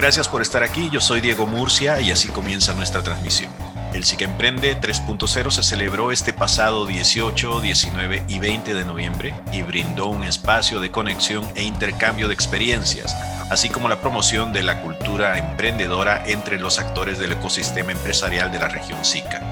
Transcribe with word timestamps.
Gracias 0.00 0.28
por 0.28 0.40
estar 0.40 0.62
aquí, 0.62 0.88
yo 0.90 0.98
soy 0.98 1.20
Diego 1.20 1.46
Murcia 1.46 2.00
y 2.00 2.10
así 2.10 2.28
comienza 2.28 2.72
nuestra 2.72 3.02
transmisión. 3.02 3.52
El 3.92 4.04
SICA 4.04 4.24
Emprende 4.24 4.80
3.0 4.80 5.50
se 5.50 5.62
celebró 5.62 6.10
este 6.10 6.32
pasado 6.32 6.86
18, 6.86 7.60
19 7.60 8.22
y 8.26 8.38
20 8.38 8.72
de 8.72 8.84
noviembre 8.86 9.34
y 9.52 9.60
brindó 9.60 10.06
un 10.06 10.24
espacio 10.24 10.80
de 10.80 10.90
conexión 10.90 11.46
e 11.54 11.64
intercambio 11.64 12.28
de 12.28 12.34
experiencias, 12.34 13.14
así 13.50 13.68
como 13.68 13.90
la 13.90 14.00
promoción 14.00 14.54
de 14.54 14.62
la 14.62 14.80
cultura 14.80 15.36
emprendedora 15.36 16.24
entre 16.26 16.58
los 16.58 16.78
actores 16.78 17.18
del 17.18 17.32
ecosistema 17.32 17.92
empresarial 17.92 18.50
de 18.50 18.58
la 18.58 18.68
región 18.68 19.04
SICA. 19.04 19.42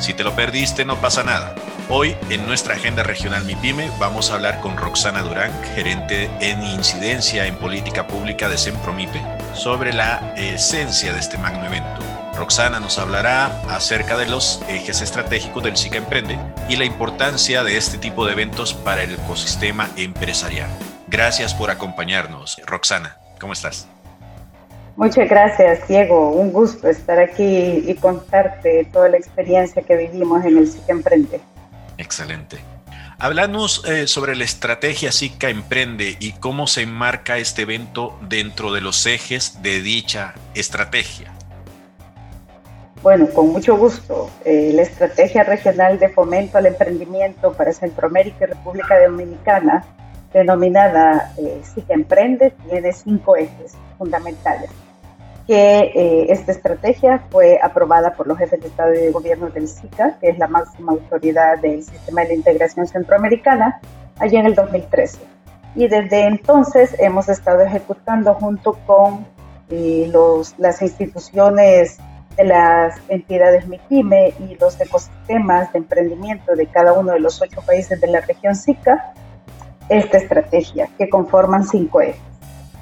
Si 0.00 0.12
te 0.12 0.22
lo 0.22 0.36
perdiste, 0.36 0.84
no 0.84 1.00
pasa 1.00 1.24
nada. 1.24 1.54
Hoy 1.88 2.16
en 2.30 2.46
nuestra 2.46 2.74
agenda 2.74 3.02
regional 3.02 3.44
MIPYME 3.44 3.90
vamos 3.98 4.30
a 4.30 4.34
hablar 4.34 4.60
con 4.60 4.76
Roxana 4.76 5.22
Durán, 5.22 5.52
gerente 5.74 6.30
en 6.40 6.62
incidencia 6.62 7.46
en 7.46 7.56
política 7.56 8.06
pública 8.06 8.48
de 8.48 8.58
Sempromipe, 8.58 9.20
sobre 9.54 9.92
la 9.92 10.34
esencia 10.36 11.12
de 11.12 11.20
este 11.20 11.38
magno 11.38 11.66
evento 11.66 12.04
Roxana 12.36 12.80
nos 12.80 12.98
hablará 12.98 13.46
acerca 13.68 14.16
de 14.16 14.26
los 14.26 14.60
ejes 14.68 15.00
estratégicos 15.02 15.62
del 15.62 15.76
SICA 15.76 15.98
Emprende 15.98 16.36
y 16.68 16.76
la 16.76 16.84
importancia 16.84 17.62
de 17.62 17.76
este 17.76 17.96
tipo 17.96 18.26
de 18.26 18.32
eventos 18.32 18.74
para 18.74 19.04
el 19.04 19.14
ecosistema 19.14 19.88
empresarial. 19.96 20.68
Gracias 21.06 21.54
por 21.54 21.70
acompañarnos. 21.70 22.60
Roxana, 22.66 23.18
¿cómo 23.40 23.52
estás? 23.52 23.86
Muchas 24.96 25.28
gracias, 25.28 25.86
Diego. 25.86 26.30
Un 26.30 26.52
gusto 26.52 26.88
estar 26.88 27.20
aquí 27.20 27.84
y 27.86 27.94
contarte 27.94 28.88
toda 28.92 29.08
la 29.08 29.16
experiencia 29.16 29.82
que 29.82 29.96
vivimos 29.96 30.44
en 30.44 30.58
el 30.58 30.68
SICA 30.68 30.92
Emprende. 30.92 31.40
Excelente. 31.98 32.58
Háblanos 33.18 33.84
eh, 33.86 34.06
sobre 34.06 34.34
la 34.34 34.44
estrategia 34.44 35.12
SICA 35.12 35.48
Emprende 35.48 36.16
y 36.18 36.32
cómo 36.32 36.66
se 36.66 36.82
enmarca 36.82 37.38
este 37.38 37.62
evento 37.62 38.18
dentro 38.28 38.72
de 38.72 38.80
los 38.80 39.06
ejes 39.06 39.62
de 39.62 39.80
dicha 39.80 40.34
estrategia. 40.54 41.32
Bueno, 43.02 43.28
con 43.28 43.50
mucho 43.52 43.76
gusto. 43.76 44.30
Eh, 44.46 44.72
la 44.74 44.82
Estrategia 44.82 45.44
Regional 45.44 45.98
de 45.98 46.08
Fomento 46.08 46.56
al 46.56 46.66
Emprendimiento 46.66 47.52
para 47.52 47.72
Centroamérica 47.72 48.44
y 48.44 48.46
República 48.46 48.98
Dominicana, 48.98 49.84
denominada 50.32 51.34
eh, 51.36 51.60
SICA 51.62 51.92
Emprende, 51.92 52.54
tiene 52.68 52.92
cinco 52.94 53.36
ejes 53.36 53.74
fundamentales. 53.98 54.70
Que 55.46 55.92
eh, 55.94 56.26
esta 56.30 56.52
estrategia 56.52 57.22
fue 57.30 57.58
aprobada 57.62 58.14
por 58.14 58.26
los 58.26 58.38
jefes 58.38 58.60
de 58.60 58.68
Estado 58.68 58.94
y 58.94 58.98
de 58.98 59.10
Gobierno 59.10 59.50
del 59.50 59.68
SICA, 59.68 60.16
que 60.20 60.30
es 60.30 60.38
la 60.38 60.48
máxima 60.48 60.92
autoridad 60.92 61.58
del 61.58 61.82
Sistema 61.82 62.22
de 62.22 62.28
la 62.28 62.34
Integración 62.34 62.86
Centroamericana, 62.86 63.80
allá 64.18 64.40
en 64.40 64.46
el 64.46 64.54
2013. 64.54 65.18
Y 65.74 65.88
desde 65.88 66.26
entonces 66.26 66.94
hemos 66.98 67.28
estado 67.28 67.60
ejecutando 67.60 68.34
junto 68.34 68.78
con 68.86 69.26
los, 69.68 70.54
las 70.58 70.82
instituciones 70.82 71.98
de 72.36 72.44
las 72.44 72.96
entidades 73.08 73.66
MIPYME 73.68 74.34
y 74.40 74.56
los 74.56 74.80
ecosistemas 74.80 75.72
de 75.72 75.78
emprendimiento 75.78 76.54
de 76.54 76.66
cada 76.66 76.92
uno 76.92 77.12
de 77.12 77.20
los 77.20 77.40
ocho 77.40 77.60
países 77.62 78.00
de 78.00 78.08
la 78.08 78.20
región 78.20 78.54
SICA 78.54 79.14
esta 79.88 80.18
estrategia 80.18 80.88
que 80.98 81.08
conforman 81.08 81.64
cinco 81.64 82.00
ejes, 82.00 82.20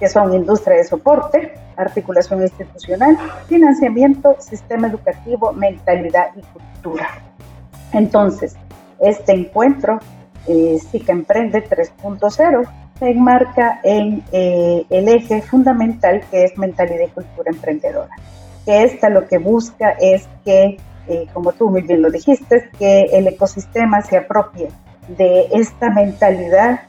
que 0.02 0.08
son 0.08 0.34
industria 0.34 0.78
de 0.78 0.82
soporte, 0.82 1.54
articulación 1.76 2.42
institucional, 2.42 3.16
financiamiento, 3.46 4.34
sistema 4.40 4.88
educativo, 4.88 5.52
mentalidad 5.52 6.30
y 6.34 6.40
cultura. 6.40 7.08
Entonces, 7.92 8.56
este 8.98 9.30
encuentro, 9.30 10.00
eh, 10.48 10.76
SICA 10.90 11.12
Emprende 11.12 11.62
3.0, 11.62 12.68
se 12.98 13.10
enmarca 13.10 13.78
en 13.84 14.24
eh, 14.32 14.84
el 14.90 15.06
eje 15.06 15.40
fundamental 15.40 16.20
que 16.32 16.46
es 16.46 16.58
mentalidad 16.58 17.06
y 17.06 17.10
cultura 17.10 17.52
emprendedora 17.52 18.10
que 18.64 18.82
esta 18.82 19.08
lo 19.08 19.26
que 19.28 19.38
busca 19.38 19.90
es 20.00 20.28
que, 20.44 20.78
eh, 21.08 21.26
como 21.32 21.52
tú 21.52 21.68
muy 21.68 21.82
bien 21.82 22.02
lo 22.02 22.10
dijiste, 22.10 22.70
que 22.78 23.02
el 23.12 23.28
ecosistema 23.28 24.02
se 24.02 24.16
apropie 24.16 24.68
de 25.08 25.48
esta 25.52 25.90
mentalidad 25.90 26.80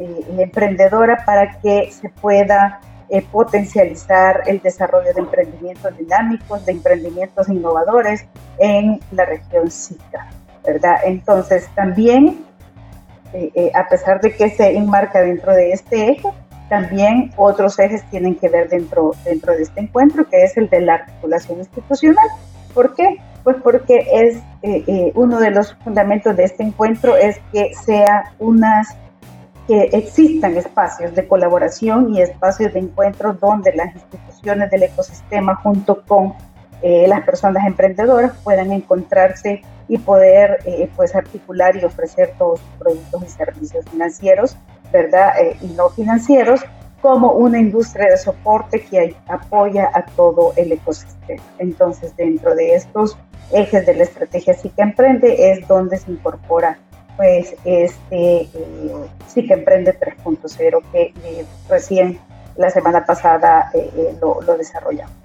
eh, 0.00 0.24
emprendedora 0.38 1.22
para 1.24 1.60
que 1.60 1.90
se 1.92 2.08
pueda 2.08 2.80
eh, 3.08 3.22
potencializar 3.30 4.42
el 4.46 4.60
desarrollo 4.60 5.12
de 5.14 5.20
emprendimientos 5.20 5.96
dinámicos, 5.96 6.66
de 6.66 6.72
emprendimientos 6.72 7.48
innovadores 7.48 8.26
en 8.58 9.00
la 9.12 9.24
región 9.24 9.70
SICA, 9.70 10.28
¿verdad? 10.64 10.96
Entonces, 11.04 11.68
también, 11.74 12.44
a 13.74 13.88
pesar 13.88 14.20
de 14.20 14.34
que 14.34 14.50
se 14.50 14.76
enmarca 14.76 15.20
dentro 15.20 15.52
de 15.54 15.70
este 15.72 16.10
eje, 16.10 16.28
también 16.70 17.32
otros 17.36 17.78
ejes 17.80 18.02
tienen 18.10 18.36
que 18.36 18.48
ver 18.48 18.68
dentro, 18.68 19.10
dentro 19.24 19.52
de 19.54 19.64
este 19.64 19.80
encuentro, 19.80 20.26
que 20.28 20.44
es 20.44 20.56
el 20.56 20.70
de 20.70 20.80
la 20.80 20.94
articulación 20.94 21.58
institucional. 21.58 22.28
¿Por 22.72 22.94
qué? 22.94 23.16
Pues 23.42 23.56
porque 23.62 24.06
es 24.12 24.36
eh, 24.62 24.84
eh, 24.86 25.12
uno 25.16 25.40
de 25.40 25.50
los 25.50 25.74
fundamentos 25.82 26.36
de 26.36 26.44
este 26.44 26.62
encuentro 26.62 27.16
es 27.16 27.40
que 27.52 27.74
sea 27.74 28.32
unas 28.38 28.96
que 29.70 29.96
existan 29.96 30.56
espacios 30.56 31.14
de 31.14 31.28
colaboración 31.28 32.12
y 32.12 32.22
espacios 32.22 32.72
de 32.72 32.80
encuentro 32.80 33.34
donde 33.34 33.72
las 33.74 33.94
instituciones 33.94 34.68
del 34.70 34.82
ecosistema 34.82 35.54
junto 35.54 36.02
con 36.02 36.34
eh, 36.82 37.06
las 37.06 37.22
personas 37.22 37.64
emprendedoras 37.66 38.32
puedan 38.42 38.72
encontrarse 38.72 39.62
y 39.86 39.98
poder 39.98 40.58
pues 40.96 41.14
articular 41.14 41.76
y 41.76 41.84
ofrecer 41.84 42.32
todos 42.38 42.58
sus 42.58 42.68
productos 42.78 43.22
y 43.24 43.28
servicios 43.28 43.84
financieros 43.90 44.56
¿verdad? 44.92 45.32
Eh, 45.40 45.56
y 45.60 45.66
no 45.68 45.88
financieros, 45.90 46.60
como 47.00 47.32
una 47.32 47.58
industria 47.58 48.10
de 48.10 48.18
soporte 48.18 48.82
que 48.82 49.16
apoya 49.26 49.90
a 49.94 50.04
todo 50.04 50.52
el 50.56 50.72
ecosistema. 50.72 51.42
Entonces, 51.58 52.14
dentro 52.16 52.54
de 52.54 52.74
estos 52.74 53.16
ejes 53.52 53.86
de 53.86 53.94
la 53.94 54.02
estrategia 54.04 54.54
SICA 54.54 54.82
Emprende 54.82 55.50
es 55.50 55.66
donde 55.66 55.96
se 55.96 56.10
incorpora 56.10 56.78
pues 57.16 57.54
este 57.64 58.42
eh, 58.42 59.06
SICA 59.26 59.54
Emprende 59.54 59.98
3.0 59.98 60.82
que 60.92 61.12
eh, 61.24 61.44
recién 61.68 62.18
la 62.56 62.70
semana 62.70 63.04
pasada 63.04 63.70
eh, 63.74 64.16
lo, 64.20 64.40
lo 64.42 64.56
desarrollamos 64.56 65.20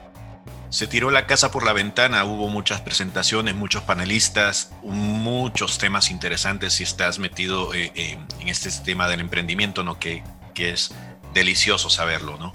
se 0.75 0.87
tiró 0.87 1.09
la 1.09 1.25
casa 1.25 1.51
por 1.51 1.63
la 1.63 1.71
ventana, 1.71 2.25
hubo 2.25 2.49
muchas 2.49 2.81
presentaciones, 2.81 3.55
muchos 3.55 3.83
panelistas, 3.83 4.73
muchos 4.83 5.77
temas 5.77 6.11
interesantes 6.11 6.73
si 6.73 6.83
estás 6.83 7.17
metido 7.17 7.73
eh, 7.73 7.93
eh, 7.95 8.17
en 8.41 8.49
este 8.49 8.69
tema 8.83 9.07
del 9.07 9.21
emprendimiento, 9.21 9.83
¿no? 9.83 9.99
Que, 9.99 10.21
que 10.53 10.71
es 10.71 10.93
delicioso 11.33 11.89
saberlo, 11.89 12.37
¿no? 12.37 12.53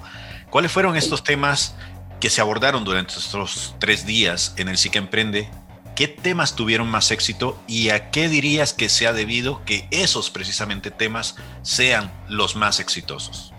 ¿Cuáles 0.51 0.71
fueron 0.71 0.99
estos 0.99 1.25
temas 1.25 1.75
que 2.21 2.29
se 2.29 2.43
abordaron 2.43 2.85
durante 2.85 3.15
estos 3.15 3.75
tres 3.79 4.05
días 4.05 4.53
en 4.59 4.69
el 4.69 4.77
SICA 4.77 4.99
Emprende? 4.99 5.49
¿Qué 6.01 6.09
temas 6.09 6.57
tuvieron 6.57 6.91
más 6.91 7.11
éxito 7.11 7.59
y 7.67 7.91
a 7.91 8.11
qué 8.11 8.31
dirías 8.31 8.73
que 8.73 8.89
se 8.89 9.07
ha 9.07 9.13
debido 9.13 9.63
que 9.67 9.87
esos 9.91 10.31
precisamente 10.31 10.91
temas 10.91 11.37
sean 11.61 12.11
los 12.27 12.57
más 12.57 12.81
exitosos? 12.81 13.53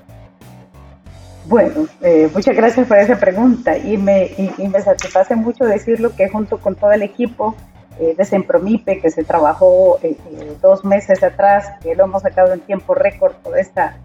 Bueno, 1.46 1.86
eh, 2.02 2.32
muchas 2.34 2.56
gracias 2.56 2.88
por 2.88 2.98
esa 2.98 3.20
pregunta 3.20 3.78
y 3.78 3.96
me, 3.96 4.26
y, 4.58 4.68
me 4.70 4.82
satisface 4.82 5.36
mucho 5.36 5.66
decirlo 5.66 6.16
que 6.16 6.30
junto 6.30 6.58
con 6.58 6.74
todo 6.74 6.92
el 6.94 7.04
equipo 7.04 7.56
eh, 8.00 8.16
de 8.18 8.26
Sempromipe 8.26 9.00
que 9.00 9.12
se 9.12 9.24
trabajó 9.24 10.00
eh, 10.02 10.18
dos 10.64 10.84
meses 10.84 11.22
atrás, 11.22 11.68
que 11.84 11.94
lo 11.94 12.06
hemos 12.06 12.24
sacado 12.24 12.54
en 12.54 12.62
tiempo 12.62 12.96
récord, 12.96 13.34
toda 13.44 13.60
esta, 13.60 14.00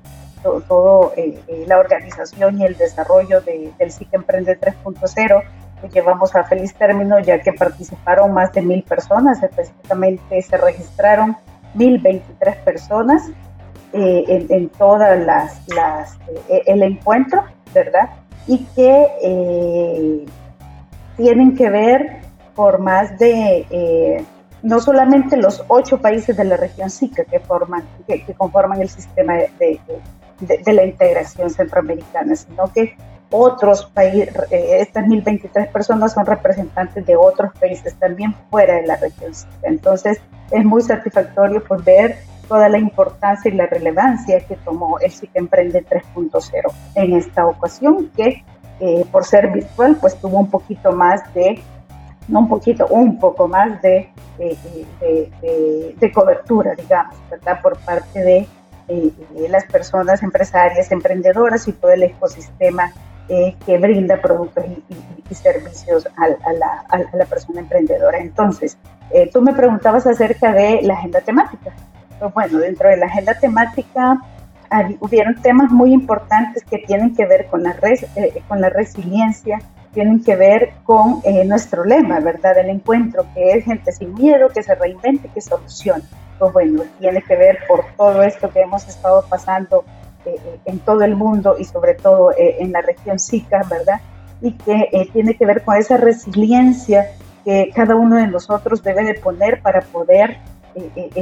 todo, 0.68 1.14
la 1.66 1.78
organización 1.78 2.60
y 2.60 2.66
el 2.66 2.76
desarrollo 2.76 3.40
del 3.40 3.90
SIC 3.90 4.12
Emprende 4.12 4.60
3.0, 4.60 5.42
que 5.42 5.65
llevamos 5.92 6.34
a 6.34 6.44
feliz 6.44 6.74
término 6.74 7.18
ya 7.20 7.40
que 7.40 7.52
participaron 7.52 8.32
más 8.32 8.52
de 8.52 8.62
mil 8.62 8.82
personas, 8.82 9.42
específicamente 9.42 10.42
se 10.42 10.56
registraron 10.56 11.36
1023 11.74 12.56
personas 12.56 13.30
eh, 13.92 14.46
en, 14.50 14.68
todas 14.70 15.18
las, 15.24 15.62
eh, 16.48 16.62
el 16.66 16.82
encuentro, 16.82 17.44
¿verdad? 17.72 18.10
Y 18.46 18.64
que 18.74 19.06
eh, 19.22 20.26
tienen 21.16 21.56
que 21.56 21.70
ver 21.70 22.20
por 22.54 22.78
más 22.78 23.18
de, 23.18 24.24
no 24.62 24.80
solamente 24.80 25.36
los 25.36 25.64
ocho 25.68 25.98
países 25.98 26.36
de 26.36 26.44
la 26.44 26.56
región 26.56 26.90
SICA 26.90 27.24
que, 27.24 27.38
forman, 27.40 27.84
que, 28.06 28.22
conforman 28.34 28.80
el 28.80 28.88
sistema 28.88 29.34
de, 29.34 29.80
de, 30.40 30.72
la 30.72 30.84
integración 30.84 31.50
centroamericana, 31.50 32.34
sino 32.34 32.70
que 32.72 32.96
otros 33.30 33.86
países, 33.86 34.34
estas 34.50 35.06
1023 35.06 35.68
personas 35.68 36.12
son 36.12 36.26
representantes 36.26 37.04
de 37.04 37.16
otros 37.16 37.52
países 37.58 37.94
también 37.96 38.34
fuera 38.50 38.74
de 38.74 38.86
la 38.86 38.96
región. 38.96 39.32
Entonces, 39.62 40.20
es 40.50 40.64
muy 40.64 40.82
satisfactorio 40.82 41.62
pues, 41.64 41.84
ver 41.84 42.16
toda 42.48 42.68
la 42.68 42.78
importancia 42.78 43.50
y 43.50 43.54
la 43.54 43.66
relevancia 43.66 44.40
que 44.40 44.56
tomó 44.56 44.98
el 45.00 45.10
SIC 45.10 45.30
Emprende 45.34 45.84
3.0 45.84 46.72
en 46.94 47.14
esta 47.14 47.46
ocasión, 47.46 48.10
que 48.16 48.44
eh, 48.78 49.04
por 49.10 49.24
ser 49.24 49.50
virtual, 49.50 49.96
pues 50.00 50.16
tuvo 50.20 50.38
un 50.38 50.50
poquito 50.50 50.92
más 50.92 51.32
de, 51.34 51.60
no 52.28 52.40
un 52.40 52.48
poquito, 52.48 52.86
un 52.86 53.18
poco 53.18 53.48
más 53.48 53.82
de, 53.82 54.08
de, 54.38 56.12
cobertura, 56.12 56.74
digamos, 56.76 57.16
¿verdad? 57.28 57.60
Por 57.60 57.78
parte 57.78 58.20
de 58.20 58.48
las 59.48 59.64
personas 59.64 60.22
empresarias, 60.22 60.92
emprendedoras 60.92 61.66
y 61.66 61.72
todo 61.72 61.90
el 61.90 62.04
ecosistema 62.04 62.92
que 63.28 63.78
brinda 63.78 64.20
productos 64.20 64.64
y, 64.88 65.34
servicios 65.34 66.06
a, 66.16 66.52
la, 66.52 67.24
persona 67.26 67.60
emprendedora. 67.60 68.18
Entonces, 68.18 68.78
tú 69.32 69.42
me 69.42 69.52
preguntabas 69.52 70.06
acerca 70.06 70.52
de 70.52 70.82
la 70.82 70.94
agenda 70.94 71.20
temática. 71.20 71.72
Pues 72.18 72.32
bueno, 72.32 72.58
dentro 72.58 72.88
de 72.88 72.96
la 72.96 73.06
agenda 73.06 73.34
temática 73.34 74.20
hubieron 75.00 75.34
temas 75.42 75.70
muy 75.70 75.92
importantes 75.92 76.64
que 76.64 76.78
tienen 76.78 77.14
que 77.14 77.26
ver 77.26 77.46
con 77.46 77.62
la, 77.62 77.76
la 78.50 78.68
resiliencia, 78.70 79.58
tienen 79.96 80.22
que 80.22 80.36
ver 80.36 80.74
con 80.84 81.22
eh, 81.24 81.46
nuestro 81.46 81.82
lema, 81.82 82.20
¿verdad? 82.20 82.54
Del 82.54 82.68
encuentro, 82.68 83.24
que 83.34 83.52
es 83.52 83.64
gente 83.64 83.92
sin 83.92 84.12
miedo, 84.12 84.50
que 84.50 84.62
se 84.62 84.74
reinvente, 84.74 85.30
que 85.32 85.40
solucione. 85.40 86.04
Pues 86.38 86.52
bueno, 86.52 86.82
tiene 87.00 87.22
que 87.22 87.34
ver 87.34 87.60
por 87.66 87.82
todo 87.96 88.22
esto 88.22 88.50
que 88.50 88.60
hemos 88.60 88.86
estado 88.86 89.24
pasando 89.26 89.84
eh, 89.86 89.86
eh, 89.86 89.95
en 90.64 90.78
todo 90.80 91.02
el 91.02 91.16
mundo 91.16 91.56
y 91.58 91.64
sobre 91.64 91.94
todo 91.94 92.32
en 92.36 92.72
la 92.72 92.80
región 92.82 93.18
SICA, 93.18 93.62
¿verdad? 93.70 94.00
Y 94.40 94.52
que 94.52 95.08
tiene 95.12 95.34
que 95.36 95.46
ver 95.46 95.62
con 95.64 95.76
esa 95.76 95.96
resiliencia 95.96 97.12
que 97.44 97.70
cada 97.74 97.94
uno 97.94 98.16
de 98.16 98.26
nosotros 98.26 98.82
debe 98.82 99.04
de 99.04 99.14
poner 99.14 99.62
para 99.62 99.80
poder 99.80 100.38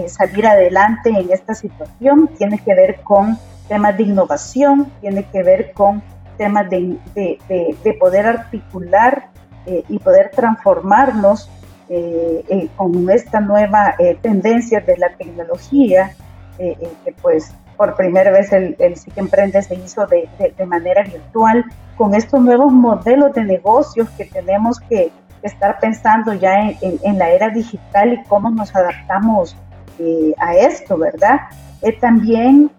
salir 0.09 0.47
adelante 0.47 1.11
en 1.11 1.31
esta 1.31 1.55
situación. 1.55 2.29
Tiene 2.39 2.59
que 2.59 2.75
ver 2.75 3.01
con 3.03 3.39
temas 3.69 3.97
de 3.97 4.05
innovación, 4.05 4.91
tiene 5.01 5.25
que 5.25 5.43
ver 5.43 5.73
con 5.73 6.03
temas 6.37 6.69
de, 6.71 6.99
de, 7.15 7.97
poder 7.99 8.27
articular 8.27 9.29
eh, 9.67 9.85
y 9.89 9.99
poder 9.99 10.31
transformarnos 10.31 11.49
eh, 11.89 12.45
eh, 12.49 12.69
con 12.77 13.09
esta 13.11 13.41
nueva 13.41 13.95
tendencia 14.21 14.81
de 14.81 14.97
la 14.97 15.11
tecnología, 15.17 16.15
que 16.57 17.13
pues 17.21 17.53
por 17.77 17.97
primera 17.97 18.31
vez 18.31 18.53
el, 18.53 18.77
el 18.79 18.95
que 18.95 19.21
Emprende 19.21 19.63
se 19.63 19.75
hizo 19.75 20.07
de, 20.07 20.29
manera 20.67 21.03
virtual, 21.03 21.65
con 21.97 22.15
estos 22.15 22.41
nuevos 22.41 22.73
modelos 22.73 23.33
de 23.35 23.45
negocios 23.45 24.09
que 24.17 24.25
tenemos 24.25 24.81
que 24.81 25.13
estar 25.43 25.79
pensando 25.79 26.33
ya 26.33 26.55
en, 26.55 26.99
en, 27.03 27.19
la 27.19 27.31
era 27.31 27.51
digital 27.51 28.15
y 28.15 28.23
cómo 28.25 28.51
nos 28.51 28.75
adaptamos 28.75 29.57
a 30.39 30.55
esto, 30.57 30.99
¿verdad? 30.99 31.41
también 32.01 32.71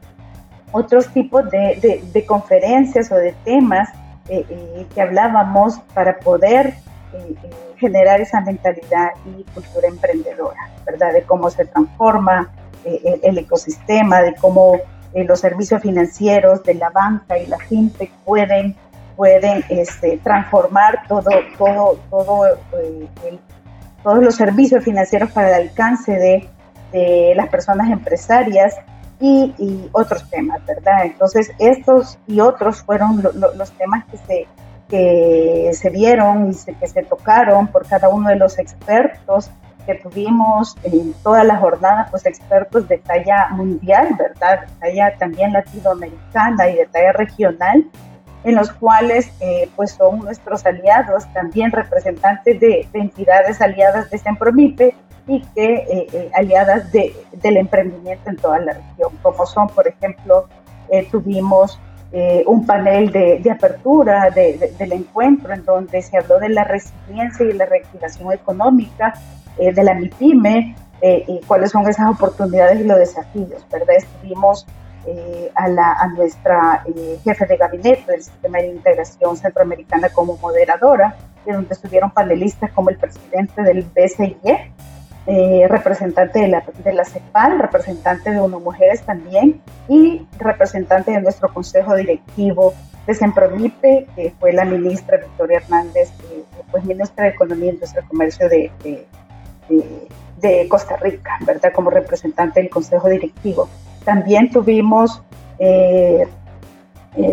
otros 0.72 1.08
tipos 1.10 1.50
de, 1.52 2.02
de, 2.12 2.26
conferencias 2.26 3.12
o 3.12 3.16
de 3.16 3.34
temas 3.46 3.90
eh, 4.28 4.46
eh, 4.50 4.86
que 4.94 5.02
hablábamos 5.02 5.80
para 5.94 6.18
poder 6.18 6.74
eh, 7.14 7.36
generar 7.78 8.20
esa 8.20 8.42
mentalidad 8.42 9.12
y 9.26 9.44
cultura 9.54 9.88
emprendedora, 9.88 10.70
¿verdad? 10.86 11.14
De 11.14 11.22
cómo 11.22 11.50
se 11.50 11.66
transforma 11.66 12.50
el, 12.86 13.38
ecosistema, 13.38 14.22
de 14.22 14.36
cómo 14.36 14.80
los 15.14 15.40
servicios 15.40 15.82
financieros 15.82 16.64
de 16.64 16.76
la 16.76 16.90
banca 16.90 17.38
y 17.38 17.48
la 17.48 17.58
fintech 17.58 18.12
pueden, 18.26 18.76
pueden 19.16 19.64
este, 19.70 20.18
transformar 20.24 21.08
todo, 21.08 21.30
todo, 21.58 22.00
todo, 22.10 22.46
todos 24.04 24.24
los 24.24 24.36
servicios 24.36 24.84
financieros 24.84 25.32
para 25.32 25.50
el 25.50 25.70
alcance 25.70 26.12
de, 26.12 26.50
de 26.92 27.34
las 27.36 27.50
personas 27.50 27.90
empresarias 27.92 28.76
y, 29.20 29.90
otros 29.92 30.30
temas, 30.30 30.66
¿verdad? 30.66 31.06
Entonces, 31.06 31.52
estos 31.60 32.18
y 32.28 32.40
otros 32.40 32.84
fueron 32.84 33.24
los 33.24 33.72
temas 33.72 34.06
que 34.06 34.18
se, 34.18 34.48
que 34.90 35.72
se 35.74 35.90
vieron 35.90 36.52
y 36.52 36.74
que 36.74 36.88
se 36.88 37.04
tocaron 37.04 37.68
por 37.68 37.88
cada 37.88 38.10
uno 38.10 38.30
de 38.30 38.36
los 38.36 38.60
expertos 38.60 39.50
que 39.86 39.96
tuvimos 39.96 40.76
en 40.84 41.14
toda 41.24 41.44
la 41.44 41.58
jornada, 41.58 42.08
pues 42.10 42.26
expertos 42.26 42.88
de 42.88 42.98
talla 42.98 43.50
mundial, 43.52 44.16
¿verdad? 44.18 44.62
De 44.62 44.68
talla 44.80 45.18
también 45.18 45.54
latinoamericana 45.54 46.70
y 46.70 46.76
de 46.76 46.86
talla 46.88 47.12
regional, 47.14 47.86
en 48.44 48.56
los 48.56 48.72
cuales 48.72 49.32
eh, 49.40 49.70
pues 49.76 49.92
son 49.92 50.20
nuestros 50.20 50.66
aliados, 50.66 51.32
también 51.34 51.72
representantes 51.72 52.60
de, 52.60 52.88
entidades 52.94 53.62
aliadas 53.62 54.10
de 54.10 54.18
Sempromipe 54.18 54.96
y 55.28 55.42
que 55.56 55.74
eh, 55.74 56.08
eh, 56.14 56.32
aliadas 56.36 56.92
de, 56.92 57.16
del 57.42 57.58
emprendimiento 57.58 58.30
en 58.30 58.38
toda 58.38 58.60
la 58.60 58.74
región, 58.74 59.12
como 59.22 59.46
son, 59.46 59.68
por 59.70 59.88
ejemplo, 59.88 60.48
eh, 60.90 61.08
tuvimos 61.12 61.80
un 62.46 62.66
panel 62.66 63.12
de, 63.12 63.40
de 63.40 63.52
apertura 63.52 64.30
del 64.30 64.94
encuentro 64.94 65.54
en 65.54 65.66
donde 65.66 66.02
se 66.02 66.18
habló 66.18 66.40
de 66.40 66.48
la 66.48 66.64
resiliencia 66.64 67.46
y 67.46 67.52
la 67.52 67.66
reactivación 67.66 68.32
económica 68.32 69.16
de 69.58 69.84
la 69.84 69.94
MIPYME 69.94 70.76
y 71.02 71.40
cuáles 71.48 71.72
son 71.72 71.88
esas 71.88 72.10
oportunidades 72.10 72.80
y 72.80 72.84
los 72.84 72.98
desafíos, 72.98 73.66
¿verdad? 73.72 73.96
Estuvimos 73.96 74.66
a, 75.56 75.68
la, 75.68 75.94
a, 75.94 76.08
nuestra 76.08 76.84
jefe 77.24 77.46
de 77.46 77.58
gabinete 77.58 78.12
del 78.12 78.24
Sistema 78.24 78.58
de 78.58 78.68
Integración 78.68 79.38
Centroamericana 79.38 80.10
como 80.10 80.38
moderadora, 80.38 81.16
de 81.46 81.54
donde 81.54 81.74
estuvieron 81.74 82.12
panelistas 82.12 82.72
como 82.72 82.90
el 82.90 82.98
presidente 82.98 83.62
del 83.62 83.84
BCIE, 83.84 84.72
eh, 85.28 85.68
representante 85.68 86.40
de 86.40 86.48
la, 86.50 86.64
de 86.84 86.94
la 86.94 87.04
CEPAL, 87.04 87.58
representante 87.58 88.30
de 88.30 88.40
UNO 88.40 88.60
Mujeres 88.60 89.02
también 89.02 89.60
y 89.88 90.28
representante 90.38 91.12
de 91.12 91.22
nuestro 91.22 91.52
consejo 91.52 91.96
directivo 91.96 92.76
de 93.08 93.14
Sempromipe, 93.16 94.06
que 94.16 94.34
fue 94.40 94.54
la 94.54 94.66
ministra 94.66 95.18
Victoria 95.18 95.58
Hernández, 95.58 96.12
eh, 96.32 96.44
pues 96.70 96.86
ministra 96.86 97.26
de 97.26 97.32
Economía, 97.32 97.72
Industria 97.72 98.04
y 98.04 98.08
Comercio 98.08 98.50
de, 98.50 98.72
de, 98.84 99.08
Costa 100.70 100.96
Rica, 100.98 101.38
¿verdad? 101.46 101.72
Como 101.74 101.90
representante 101.90 102.62
del 102.62 102.70
consejo 102.70 103.10
directivo. 103.10 103.70
También 104.04 104.50
tuvimos... 104.50 105.22
Eh, 105.60 106.28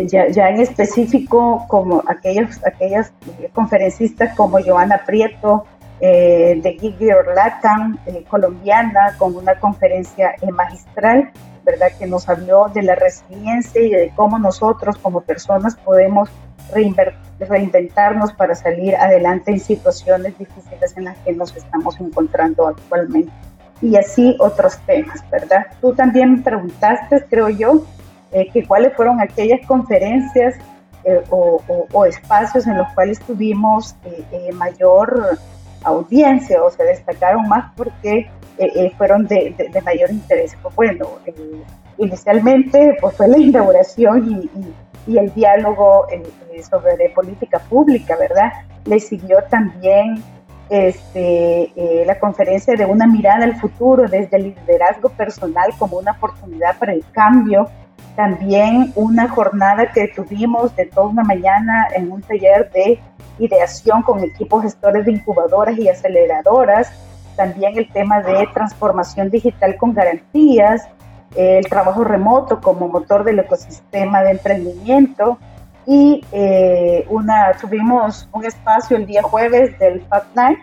ya, 0.05 0.29
ya, 0.29 0.49
en 0.49 0.61
específico 0.61 1.65
como 1.67 2.03
aquellos, 2.07 2.65
aquellas 2.65 3.11
conferencistas 3.51 4.33
como 4.35 4.63
Joana 4.63 5.03
Prieto, 5.05 5.65
eh, 6.05 6.59
de 6.61 6.73
Gigi 6.73 7.13
Orlatan, 7.13 7.97
eh, 8.07 8.25
colombiana, 8.27 9.15
con 9.17 9.37
una 9.37 9.57
conferencia 9.57 10.35
eh, 10.41 10.51
magistral, 10.51 11.31
¿verdad? 11.63 11.93
Que 11.97 12.05
nos 12.07 12.27
habló 12.27 12.67
de 12.73 12.81
la 12.81 12.95
resiliencia 12.95 13.81
y 13.81 13.89
de 13.89 14.11
cómo 14.13 14.37
nosotros 14.37 14.97
como 14.97 15.21
personas 15.21 15.77
podemos 15.77 16.27
reinventarnos 17.39 18.33
para 18.33 18.53
salir 18.53 18.97
adelante 18.97 19.51
en 19.51 19.61
situaciones 19.61 20.37
difíciles 20.37 20.93
en 20.97 21.05
las 21.05 21.17
que 21.19 21.31
nos 21.31 21.55
estamos 21.55 21.97
encontrando 22.01 22.67
actualmente. 22.67 23.31
Y 23.81 23.95
así 23.95 24.35
otros 24.41 24.77
temas, 24.85 25.23
¿verdad? 25.31 25.67
Tú 25.79 25.95
también 25.95 26.33
me 26.33 26.41
preguntaste, 26.41 27.23
creo 27.29 27.47
yo, 27.47 27.85
que 28.29 28.67
cuáles 28.67 28.93
fueron 28.93 29.21
aquellas 29.21 29.65
conferencias 29.65 30.55
o, 31.29 31.61
o, 31.93 32.05
espacios 32.05 32.67
en 32.67 32.77
los 32.77 32.91
cuales 32.93 33.21
tuvimos 33.21 33.95
mayor 34.53 35.37
audiencia 35.83 36.63
o 36.63 36.69
se 36.71 36.83
destacaron 36.83 37.47
más 37.47 37.71
porque 37.75 38.29
eh, 38.57 38.71
eh, 38.75 38.91
fueron 38.97 39.27
de, 39.27 39.55
mayor 39.83 40.11
interés. 40.11 40.55
Pues 40.61 40.75
bueno, 40.75 41.07
eh, 41.25 41.63
inicialmente 41.97 42.97
pues 43.01 43.15
fue 43.15 43.27
la 43.27 43.37
inauguración 43.37 44.49
y, 44.49 44.73
el 45.05 45.33
diálogo 45.33 46.07
sobre 46.69 47.09
política 47.09 47.59
pública, 47.59 48.15
¿verdad? 48.15 48.53
Le 48.85 49.01
siguió 49.01 49.39
también 49.49 50.23
este, 50.69 51.73
la 52.05 52.17
conferencia 52.19 52.73
de 52.75 52.85
una 52.85 53.05
mirada 53.05 53.43
al 53.43 53.59
futuro 53.59 54.07
desde 54.07 54.37
el 54.37 54.55
liderazgo 54.55 55.09
personal 55.09 55.71
como 55.77 55.97
una 55.97 56.13
oportunidad 56.13 56.77
para 56.77 56.93
el 56.93 57.03
cambio. 57.11 57.67
También 58.15 58.91
una 58.95 59.27
jornada 59.27 59.91
que 59.91 60.07
tuvimos 60.07 60.75
de 60.75 60.85
toda 60.85 61.07
una 61.07 61.23
mañana 61.23 61.87
en 61.95 62.11
un 62.11 62.21
taller 62.21 62.71
de 62.71 62.99
ideación 63.39 64.03
con 64.03 64.23
equipos 64.23 64.63
gestores 64.63 65.05
de 65.05 65.13
incubadoras 65.13 65.77
y 65.77 65.89
aceleradoras, 65.89 66.91
también 67.35 67.77
el 67.77 67.91
tema 67.91 68.21
de 68.21 68.47
transformación 68.53 69.31
digital 69.31 69.75
con 69.77 69.93
garantías, 69.93 70.87
el 71.35 71.65
trabajo 71.67 72.03
remoto 72.03 72.61
como 72.61 72.87
motor 72.87 73.23
del 73.23 73.39
ecosistema 73.39 74.21
de 74.21 74.31
emprendimiento. 74.31 75.39
Y 75.85 76.23
eh, 76.31 77.05
una, 77.09 77.53
tuvimos 77.59 78.29
un 78.31 78.45
espacio 78.45 78.95
el 78.95 79.05
día 79.05 79.23
jueves 79.23 79.77
del 79.79 80.01
Fat 80.03 80.25
Night 80.35 80.59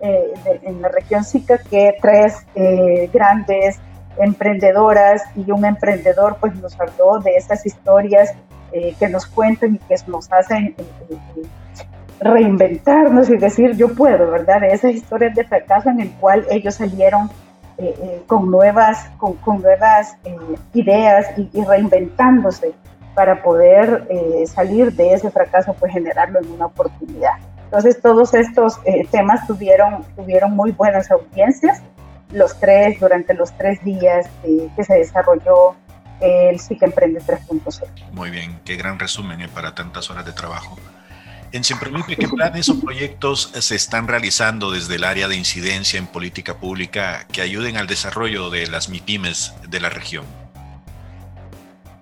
eh, 0.00 0.32
en 0.62 0.82
la 0.82 0.88
región 0.88 1.22
SICA 1.22 1.58
que 1.58 1.96
tres 2.00 2.44
eh, 2.54 3.08
grandes 3.12 3.78
emprendedoras 4.18 5.22
y 5.36 5.50
un 5.50 5.64
emprendedor 5.64 6.36
pues 6.40 6.54
nos 6.56 6.78
habló 6.80 7.18
de 7.20 7.36
estas 7.36 7.64
historias 7.66 8.34
que 8.98 9.08
nos 9.08 9.26
cuentan 9.26 9.76
y 9.76 9.78
que 9.78 9.94
nos 10.08 10.32
hacen 10.32 10.74
reinventarnos 12.20 13.28
y 13.30 13.36
decir 13.36 13.76
yo 13.76 13.94
puedo, 13.94 14.30
¿verdad? 14.30 14.60
De 14.60 14.68
esas 14.68 14.92
historias 14.92 15.34
de 15.34 15.44
fracaso 15.44 15.90
en 15.90 16.00
el 16.00 16.10
cual 16.12 16.44
ellos 16.50 16.74
salieron 16.74 17.30
eh, 17.76 17.94
eh, 18.00 18.22
con 18.28 18.50
nuevas, 18.52 19.10
con, 19.18 19.36
nuevas 19.60 20.16
eh, 20.24 20.36
ideas 20.74 21.26
y, 21.36 21.64
reinventándose 21.64 22.72
para 23.16 23.42
poder 23.42 24.08
salir 24.46 24.92
de 24.92 25.14
ese 25.14 25.30
fracaso, 25.30 25.74
pues 25.78 25.92
generarlo 25.92 26.40
en 26.40 26.50
una 26.50 26.66
oportunidad. 26.66 27.34
Entonces 27.64 28.00
todos 28.00 28.34
estos 28.34 28.80
temas 29.12 29.46
tuvieron, 29.46 30.02
tuvieron 30.16 30.56
muy 30.56 30.72
buenas 30.72 31.12
audiencias, 31.12 31.80
los 32.34 32.58
tres, 32.58 33.00
durante 33.00 33.32
los 33.34 33.56
tres 33.56 33.82
días 33.84 34.28
que 34.76 34.84
se 34.84 34.94
desarrolló 34.94 35.76
el 36.20 36.58
SIC 36.58 36.82
Emprende 36.82 37.20
3.0. 37.20 38.12
Muy 38.12 38.30
bien, 38.30 38.60
qué 38.64 38.76
gran 38.76 38.98
resumen 38.98 39.40
eh, 39.40 39.48
para 39.48 39.74
tantas 39.74 40.10
horas 40.10 40.26
de 40.26 40.32
trabajo. 40.32 40.76
En 41.52 41.62
Siempremipe, 41.62 42.16
¿qué 42.16 42.26
planes 42.26 42.68
o 42.68 42.80
proyectos 42.80 43.52
se 43.60 43.76
están 43.76 44.08
realizando 44.08 44.72
desde 44.72 44.96
el 44.96 45.04
área 45.04 45.28
de 45.28 45.36
incidencia 45.36 45.98
en 45.98 46.08
política 46.08 46.54
pública 46.56 47.26
que 47.30 47.42
ayuden 47.42 47.76
al 47.76 47.86
desarrollo 47.86 48.50
de 48.50 48.66
las 48.66 48.88
MIPIMES 48.88 49.54
de 49.68 49.80
la 49.80 49.88
región? 49.88 50.24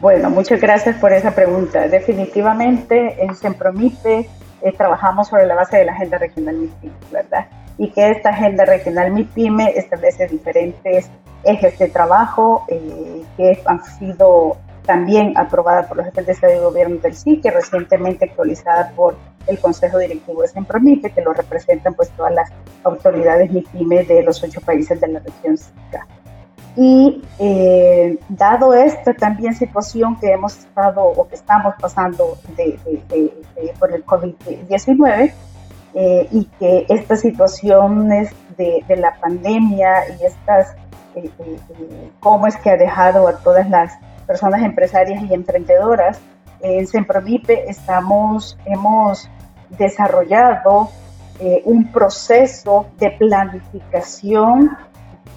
Bueno, 0.00 0.30
muchas 0.30 0.58
gracias 0.58 0.96
por 0.96 1.12
esa 1.12 1.34
pregunta. 1.34 1.86
Definitivamente 1.88 3.22
en 3.22 3.36
Sempromipe 3.36 4.28
eh, 4.62 4.72
trabajamos 4.76 5.28
sobre 5.28 5.46
la 5.46 5.54
base 5.54 5.78
de 5.78 5.84
la 5.84 5.92
Agenda 5.92 6.18
Regional 6.18 6.56
MIPIME, 6.56 6.94
¿verdad? 7.10 7.46
Y 7.78 7.90
que 7.90 8.10
esta 8.10 8.30
Agenda 8.30 8.64
Regional 8.64 9.10
MIPIME 9.10 9.72
establece 9.76 10.26
diferentes 10.26 11.10
ejes 11.44 11.78
de 11.78 11.88
trabajo 11.88 12.64
eh, 12.68 13.24
que 13.36 13.60
han 13.66 13.82
sido 13.84 14.56
también 14.86 15.36
aprobada 15.36 15.86
por 15.86 15.96
los 15.96 16.06
jefes 16.06 16.26
de 16.26 16.32
Estado 16.32 16.54
y 16.54 16.58
Gobierno 16.58 16.96
del 16.96 17.14
SIC, 17.14 17.44
recientemente 17.46 18.24
actualizada 18.24 18.90
por 18.96 19.16
el 19.46 19.58
Consejo 19.58 19.98
Directivo 19.98 20.42
de 20.42 20.48
Sempromipe, 20.48 21.10
que 21.10 21.22
lo 21.22 21.32
representan 21.32 21.94
pues 21.94 22.10
todas 22.10 22.32
las 22.32 22.50
autoridades 22.84 23.50
MIPIME 23.50 24.04
de 24.04 24.22
los 24.22 24.42
ocho 24.42 24.60
países 24.60 25.00
de 25.00 25.08
la 25.08 25.20
región 25.20 25.56
SICA. 25.56 26.06
Y 26.74 27.22
eh, 27.38 28.18
dado 28.30 28.72
esta 28.72 29.12
también 29.12 29.54
situación 29.54 30.18
que 30.18 30.32
hemos 30.32 30.56
estado 30.56 31.04
o 31.04 31.28
que 31.28 31.34
estamos 31.34 31.74
pasando 31.78 32.38
de, 32.56 32.78
por 33.78 33.92
el 33.92 34.04
COVID-19 34.06 35.32
eh, 35.94 36.28
y 36.30 36.44
que 36.58 36.86
estas 36.88 37.20
situaciones 37.20 38.30
de, 38.56 38.82
la 38.96 39.14
pandemia 39.16 40.16
y 40.18 40.24
estas, 40.24 40.74
eh, 41.14 41.30
cómo 42.20 42.46
es 42.46 42.56
que 42.56 42.70
ha 42.70 42.76
dejado 42.76 43.28
a 43.28 43.36
todas 43.38 43.68
las 43.68 43.92
personas 44.26 44.62
empresarias 44.62 45.22
y 45.28 45.34
emprendedoras, 45.34 46.20
en 46.60 46.86
Sempromipe 46.86 47.68
estamos, 47.68 48.56
hemos 48.64 49.28
desarrollado 49.70 50.90
un 51.64 51.90
proceso 51.90 52.86
de 52.98 53.10
planificación 53.10 54.70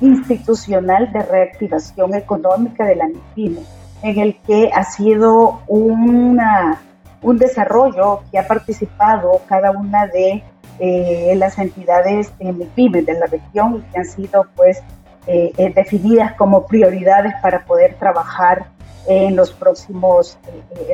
institucional 0.01 1.11
de 1.11 1.23
reactivación 1.23 2.15
económica 2.15 2.85
de 2.85 2.95
la 2.95 3.07
MIPIME, 3.07 3.61
en 4.03 4.19
el 4.19 4.37
que 4.41 4.69
ha 4.73 4.83
sido 4.83 5.61
una, 5.67 6.81
un 7.21 7.37
desarrollo 7.37 8.21
que 8.31 8.39
ha 8.39 8.47
participado 8.47 9.41
cada 9.47 9.71
una 9.71 10.07
de 10.07 10.43
eh, 10.79 11.33
las 11.37 11.57
entidades 11.57 12.37
de 12.37 12.51
MIPIME 12.51 13.01
de 13.03 13.13
la 13.13 13.27
región 13.27 13.77
y 13.77 13.91
que 13.91 13.99
han 13.99 14.05
sido 14.05 14.45
pues 14.55 14.79
eh, 15.27 15.51
eh, 15.57 15.73
definidas 15.73 16.33
como 16.33 16.67
prioridades 16.67 17.33
para 17.41 17.63
poder 17.65 17.95
trabajar 17.95 18.65
en 19.07 19.35
los 19.35 19.53
próximos 19.53 20.37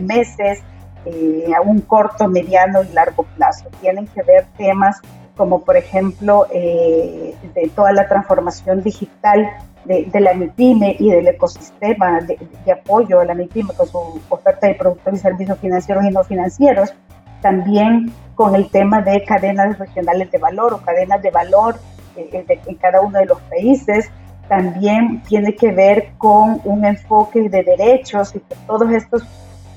meses 0.02 0.60
a 1.58 1.62
un 1.62 1.82
corto, 1.82 2.28
mediano 2.28 2.84
y 2.84 2.90
largo 2.90 3.24
plazo. 3.36 3.70
Tienen 3.80 4.06
que 4.08 4.22
ver 4.22 4.46
temas 4.58 5.02
como 5.42 5.64
por 5.64 5.76
ejemplo 5.76 6.46
eh, 6.54 7.34
de 7.56 7.72
toda 7.76 7.92
la 7.94 8.08
transformación 8.08 8.84
digital 8.84 9.50
de, 9.86 10.08
la 10.20 10.36
MIPYME 10.36 10.98
y 11.00 11.10
del 11.10 11.30
ecosistema 11.30 12.20
de, 12.20 12.38
apoyo 12.72 13.20
a 13.20 13.26
la 13.26 13.34
MIPYME 13.34 13.74
con 13.74 13.88
su 13.88 14.22
oferta 14.30 14.68
de 14.68 14.76
productos 14.76 15.16
y 15.16 15.18
servicios 15.18 15.58
financieros 15.58 16.06
y 16.06 16.12
no 16.12 16.24
financieros, 16.24 16.94
también 17.42 18.14
con 18.36 18.54
el 18.54 18.70
tema 18.70 19.02
de 19.02 19.24
cadenas 19.24 19.80
regionales 19.80 20.30
de 20.30 20.38
valor 20.38 20.76
o 20.76 20.78
cadenas 20.78 21.24
de 21.24 21.32
valor 21.32 21.80
eh, 22.16 22.46
en 22.68 22.76
cada 22.76 23.02
uno 23.02 23.18
de 23.18 23.26
los 23.26 23.42
países, 23.42 24.12
también 24.48 25.24
tiene 25.28 25.56
que 25.56 25.72
ver 25.72 26.10
con 26.20 26.62
un 26.66 26.86
enfoque 26.86 27.50
de 27.50 27.64
derechos 27.64 28.36
y 28.36 28.44
todos 28.68 28.92
estos 28.92 29.24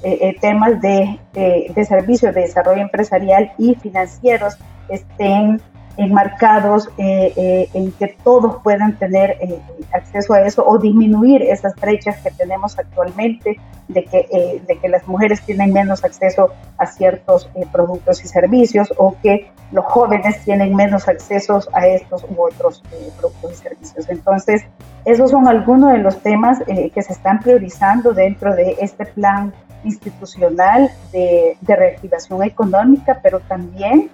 eh, 0.04 0.36
temas 0.40 0.80
de, 0.80 1.18
de 1.32 1.84
servicios 1.84 2.34
de 2.34 2.42
desarrollo 2.42 2.82
empresarial 2.82 3.52
y 3.58 3.74
financieros 3.74 4.56
estén 4.88 5.60
enmarcados 5.96 6.88
eh, 6.98 7.32
eh, 7.36 7.68
en 7.72 7.92
que 7.92 8.16
todos 8.24 8.56
puedan 8.62 8.98
tener 8.98 9.36
eh, 9.40 9.60
acceso 9.92 10.34
a 10.34 10.42
eso 10.42 10.64
o 10.66 10.78
disminuir 10.78 11.42
esas 11.42 11.74
brechas 11.76 12.16
que 12.18 12.30
tenemos 12.32 12.78
actualmente 12.78 13.58
de 13.88 14.04
que, 14.04 14.62
de 14.66 14.78
que 14.78 14.88
las 14.88 15.06
mujeres 15.06 15.42
tienen 15.42 15.72
menos 15.72 16.04
acceso 16.04 16.50
a 16.78 16.86
ciertos 16.86 17.50
productos 17.72 18.24
y 18.24 18.28
servicios 18.28 18.92
o 18.96 19.14
que 19.22 19.50
los 19.72 19.84
jóvenes 19.84 20.42
tienen 20.44 20.74
menos 20.74 21.08
acceso 21.08 21.60
a 21.72 21.86
estos 21.86 22.24
u 22.24 22.42
otros 22.42 22.82
productos 23.18 23.52
y 23.52 23.56
servicios. 23.56 24.08
Entonces, 24.08 24.62
esos 25.04 25.30
son 25.30 25.48
algunos 25.48 25.92
de 25.92 25.98
los 25.98 26.22
temas 26.22 26.60
que 26.66 27.02
se 27.02 27.12
están 27.12 27.40
priorizando 27.40 28.14
dentro 28.14 28.54
de 28.54 28.76
este 28.80 29.04
plan 29.06 29.52
institucional 29.84 30.90
de, 31.12 31.56
de 31.60 31.76
reactivación 31.76 32.42
económica, 32.42 33.20
pero 33.22 33.40
también 33.40 34.10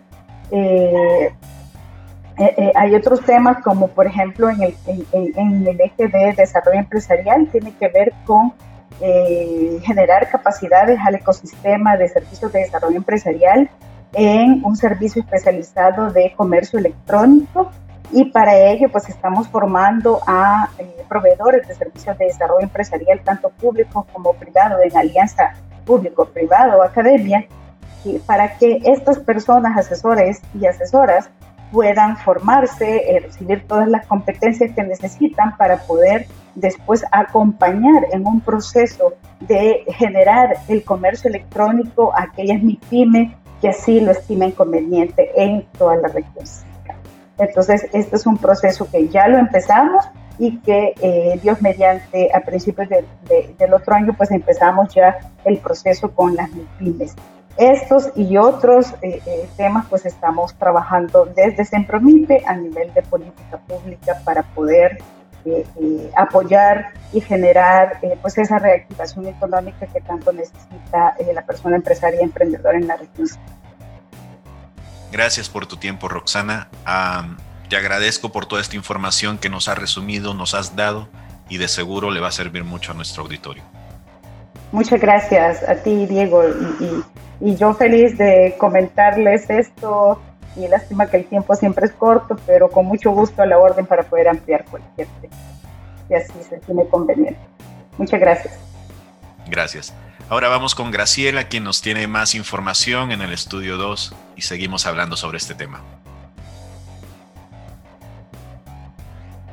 eh, 0.51 1.33
eh, 2.39 2.55
eh, 2.57 2.73
hay 2.75 2.95
otros 2.95 3.21
temas 3.25 3.63
como 3.63 3.89
por 3.89 4.07
ejemplo 4.07 4.49
en 4.51 4.63
el, 4.63 4.75
en, 5.13 5.67
el 5.67 5.81
eje 5.81 6.09
de 6.09 6.33
desarrollo 6.37 6.79
empresarial, 6.79 7.49
tiene 7.49 7.73
que 7.73 7.89
ver 7.89 8.13
con 8.25 8.53
generar 8.99 10.29
capacidades 10.29 10.99
al 11.05 11.15
ecosistema 11.15 11.97
de 11.97 12.09
servicios 12.09 12.53
de 12.53 12.61
desarrollo 12.61 12.97
empresarial 12.97 13.71
en 14.13 14.65
un 14.65 14.77
servicio 14.77 15.23
especializado 15.23 16.11
de 16.11 16.35
comercio 16.37 16.79
electrónico. 16.79 17.71
Y 18.13 18.27
para 18.27 18.57
ello 18.57 18.89
pues 18.91 19.09
estamos 19.09 19.49
formando 19.49 20.21
a 20.27 20.69
proveedores 21.09 21.67
de 21.67 21.75
servicios 21.75 22.17
de 22.19 22.27
desarrollo 22.27 22.65
empresarial 22.65 23.21
tanto 23.25 23.51
público 23.51 24.07
como 24.13 24.35
privado 24.35 24.77
en 24.83 24.97
alianza 24.97 25.55
público-privado 25.85 26.83
academia 26.83 27.47
para 28.27 28.57
que 28.57 28.81
estas 28.85 29.19
personas, 29.19 29.77
asesores 29.77 30.41
y 30.59 30.67
asesoras, 30.67 31.29
puedan 31.71 32.17
formarse, 32.17 32.97
eh, 33.11 33.21
recibir 33.21 33.67
todas 33.67 33.89
las 33.89 34.07
competencias 34.07 34.73
que 34.75 34.83
necesitan 34.83 35.57
para 35.57 35.77
poder 35.79 36.27
después 36.55 37.05
acompañar 37.13 38.07
en 38.13 38.27
un 38.27 38.41
proceso 38.41 39.15
de 39.41 39.85
generar 39.89 40.57
el 40.69 40.85
comercio 40.85 41.29
electrónico 41.29 42.13
a 42.15 42.25
aquellas 42.25 42.63
MIPIME 42.63 43.37
que 43.61 43.69
así 43.69 44.01
lo 44.01 44.13
estimen 44.13 44.53
conveniente 44.53 45.31
en 45.37 45.67
toda 45.79 45.97
la 45.97 46.09
región. 46.09 46.45
Entonces, 47.39 47.87
este 47.93 48.17
es 48.17 48.27
un 48.27 48.37
proceso 48.37 48.89
que 48.91 49.09
ya 49.09 49.29
lo 49.29 49.39
empezamos 49.39 50.05
y 50.39 50.59
que 50.59 50.95
eh, 51.01 51.39
Dios 51.43 51.61
mediante 51.61 52.31
a 52.35 52.41
principios 52.41 52.89
del 52.89 53.75
otro 53.75 53.95
año 53.95 54.15
pues 54.17 54.31
empezamos 54.31 54.95
ya 54.95 55.19
el 55.45 55.59
proceso 55.59 56.11
con 56.11 56.35
las 56.35 56.51
MIPIMES. 56.51 57.15
Estos 57.57 58.11
y 58.15 58.39
otros 58.39 58.95
eh, 59.03 59.21
eh, 59.27 59.49
temas 59.57 59.85
pues 59.91 60.07
estamos 60.07 60.55
trabajando 60.55 61.27
desde 61.27 61.65
Sempromipe 61.65 62.43
a 62.47 62.57
nivel 62.57 62.93
de 62.95 63.03
política 63.03 63.59
pública 63.59 64.17
para 64.25 64.43
poder 64.43 64.99
eh, 65.45 66.11
apoyar 66.17 66.93
y 67.13 67.21
generar 67.21 68.01
pues 68.23 68.39
esa 68.39 68.59
reactivación 68.59 69.27
económica 69.27 69.87
que 69.87 70.01
tanto 70.01 70.33
necesita 70.33 71.15
la 71.35 71.43
persona 71.43 71.77
empresaria 71.77 72.21
y 72.21 72.25
emprendedora 72.25 72.79
en 72.79 72.87
la 72.87 72.97
región. 72.97 73.29
Gracias 75.13 75.49
por 75.49 75.67
tu 75.67 75.77
tiempo, 75.77 76.09
Roxana. 76.09 76.69
te 77.69 77.77
agradezco 77.77 78.31
por 78.31 78.47
toda 78.47 78.61
esta 78.61 78.77
información 78.77 79.39
que 79.39 79.49
nos 79.49 79.69
has 79.69 79.79
resumido, 79.79 80.35
nos 80.35 80.55
has 80.55 80.77
dado 80.77 81.09
y 81.49 81.59
de 81.59 81.69
seguro 81.69 82.11
le 82.11 82.21
va 82.21 82.29
a 82.29 82.33
servir 82.33 82.65
mucho 82.65 82.93
a 82.93 82.95
nuestro 82.95 83.25
auditorio. 83.25 83.63
Muchas 84.73 85.01
gracias 85.01 85.69
a 85.69 85.75
ti, 85.77 86.07
Diego, 86.07 86.45
y 86.49 87.03
y 87.41 87.57
yo 87.57 87.75
feliz 87.75 88.19
de 88.19 88.55
comentarles 88.59 89.49
esto 89.49 90.21
y 90.57 90.67
lástima 90.69 91.07
que 91.07 91.19
el 91.19 91.25
tiempo 91.27 91.55
siempre 91.55 91.87
es 91.87 91.93
corto, 91.93 92.37
pero 92.47 92.69
con 92.69 92.87
mucho 92.87 93.11
gusto 93.11 93.43
a 93.43 93.47
la 93.47 93.59
orden 93.59 93.87
para 93.87 94.03
poder 94.03 94.29
ampliar 94.29 94.65
cualquier 94.65 95.07
tema, 95.21 95.35
si 96.09 96.15
así 96.15 96.33
se 96.49 96.59
tiene 96.59 96.87
conveniente. 96.89 97.41
Muchas 97.99 98.21
gracias. 98.21 98.55
Gracias. 99.47 99.93
Ahora 100.29 100.49
vamos 100.49 100.75
con 100.75 100.91
Graciela, 100.91 101.49
quien 101.49 101.65
nos 101.65 101.83
tiene 101.83 102.07
más 102.07 102.35
información 102.35 103.11
en 103.11 103.21
el 103.21 103.33
estudio 103.33 103.77
2 103.77 104.15
y 104.37 104.43
seguimos 104.43 104.87
hablando 104.87 105.17
sobre 105.17 105.39
este 105.39 105.55
tema. 105.55 105.83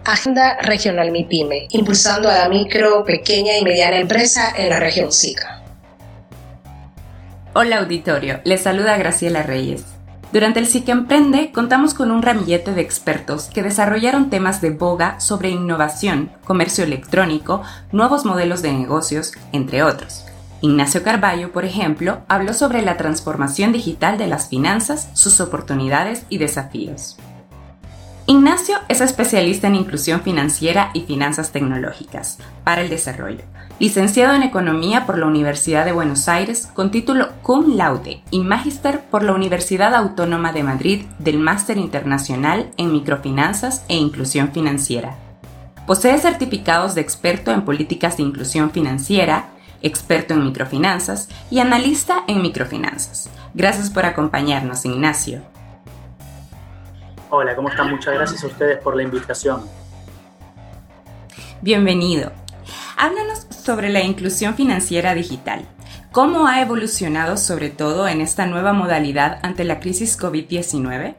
Agenda 0.05 0.57
Regional 0.61 1.11
MIPYME, 1.11 1.67
impulsando 1.71 2.29
a 2.29 2.37
la 2.37 2.47
micro, 2.49 3.03
pequeña 3.03 3.57
y 3.57 3.63
mediana 3.63 3.97
empresa 3.97 4.53
en 4.55 4.69
la 4.69 4.79
región 4.79 5.11
SICA. 5.11 5.61
Hola 7.53 7.79
auditorio, 7.79 8.39
les 8.45 8.61
saluda 8.61 8.95
Graciela 8.97 9.43
Reyes. 9.43 9.96
Durante 10.33 10.59
el 10.59 10.67
SIC 10.67 10.89
Emprende 10.89 11.51
contamos 11.53 11.93
con 11.93 12.11
un 12.11 12.21
ramillete 12.21 12.73
de 12.73 12.81
expertos 12.81 13.49
que 13.53 13.63
desarrollaron 13.63 14.29
temas 14.29 14.59
de 14.59 14.71
boga 14.71 15.19
sobre 15.21 15.49
innovación, 15.49 16.31
comercio 16.43 16.83
electrónico, 16.83 17.61
nuevos 17.93 18.25
modelos 18.25 18.61
de 18.61 18.73
negocios, 18.73 19.31
entre 19.53 19.83
otros. 19.83 20.25
Ignacio 20.59 21.01
Carballo, 21.01 21.53
por 21.53 21.63
ejemplo, 21.63 22.19
habló 22.27 22.53
sobre 22.53 22.81
la 22.81 22.97
transformación 22.97 23.71
digital 23.71 24.17
de 24.17 24.27
las 24.27 24.49
finanzas, 24.49 25.09
sus 25.13 25.39
oportunidades 25.39 26.25
y 26.29 26.39
desafíos. 26.39 27.17
Ignacio 28.29 28.75
es 28.89 28.99
especialista 28.99 29.67
en 29.67 29.75
inclusión 29.75 30.19
financiera 30.19 30.91
y 30.93 31.03
finanzas 31.03 31.53
tecnológicas 31.53 32.39
para 32.65 32.81
el 32.81 32.89
desarrollo, 32.89 33.45
licenciado 33.79 34.35
en 34.35 34.43
Economía 34.43 35.05
por 35.05 35.17
la 35.17 35.27
Universidad 35.27 35.85
de 35.85 35.93
Buenos 35.93 36.27
Aires 36.27 36.67
con 36.73 36.91
título 36.91 37.29
cum 37.41 37.77
laude 37.77 38.21
y 38.29 38.41
magíster 38.41 38.99
por 38.99 39.23
la 39.23 39.31
Universidad 39.31 39.95
Autónoma 39.95 40.51
de 40.51 40.63
Madrid 40.63 41.05
del 41.19 41.39
Máster 41.39 41.77
Internacional 41.77 42.69
en 42.75 42.91
Microfinanzas 42.91 43.85
e 43.87 43.95
Inclusión 43.95 44.51
Financiera. 44.51 45.15
Posee 45.85 46.17
certificados 46.17 46.95
de 46.95 47.01
experto 47.01 47.53
en 47.53 47.63
políticas 47.63 48.17
de 48.17 48.23
inclusión 48.23 48.71
financiera, 48.71 49.51
experto 49.81 50.33
en 50.33 50.43
microfinanzas 50.43 51.29
y 51.49 51.59
analista 51.59 52.25
en 52.27 52.41
microfinanzas. 52.41 53.29
Gracias 53.53 53.89
por 53.89 54.05
acompañarnos, 54.05 54.83
Ignacio. 54.83 55.43
Hola, 57.29 57.57
¿cómo 57.57 57.67
están? 57.67 57.91
Muchas 57.91 58.13
gracias 58.13 58.41
a 58.45 58.47
ustedes 58.47 58.77
por 58.77 58.95
la 58.95 59.03
invitación. 59.03 59.61
Bienvenido. 61.61 62.31
Háblanos 62.97 63.47
sobre 63.49 63.89
la 63.89 64.01
inclusión 64.01 64.55
financiera 64.55 65.13
digital. 65.13 65.65
¿Cómo 66.13 66.47
ha 66.47 66.61
evolucionado 66.61 67.35
sobre 67.35 67.69
todo 67.69 68.07
en 68.07 68.21
esta 68.21 68.45
nueva 68.45 68.71
modalidad 68.71 69.39
ante 69.43 69.65
la 69.65 69.81
crisis 69.81 70.17
COVID-19? 70.17 71.15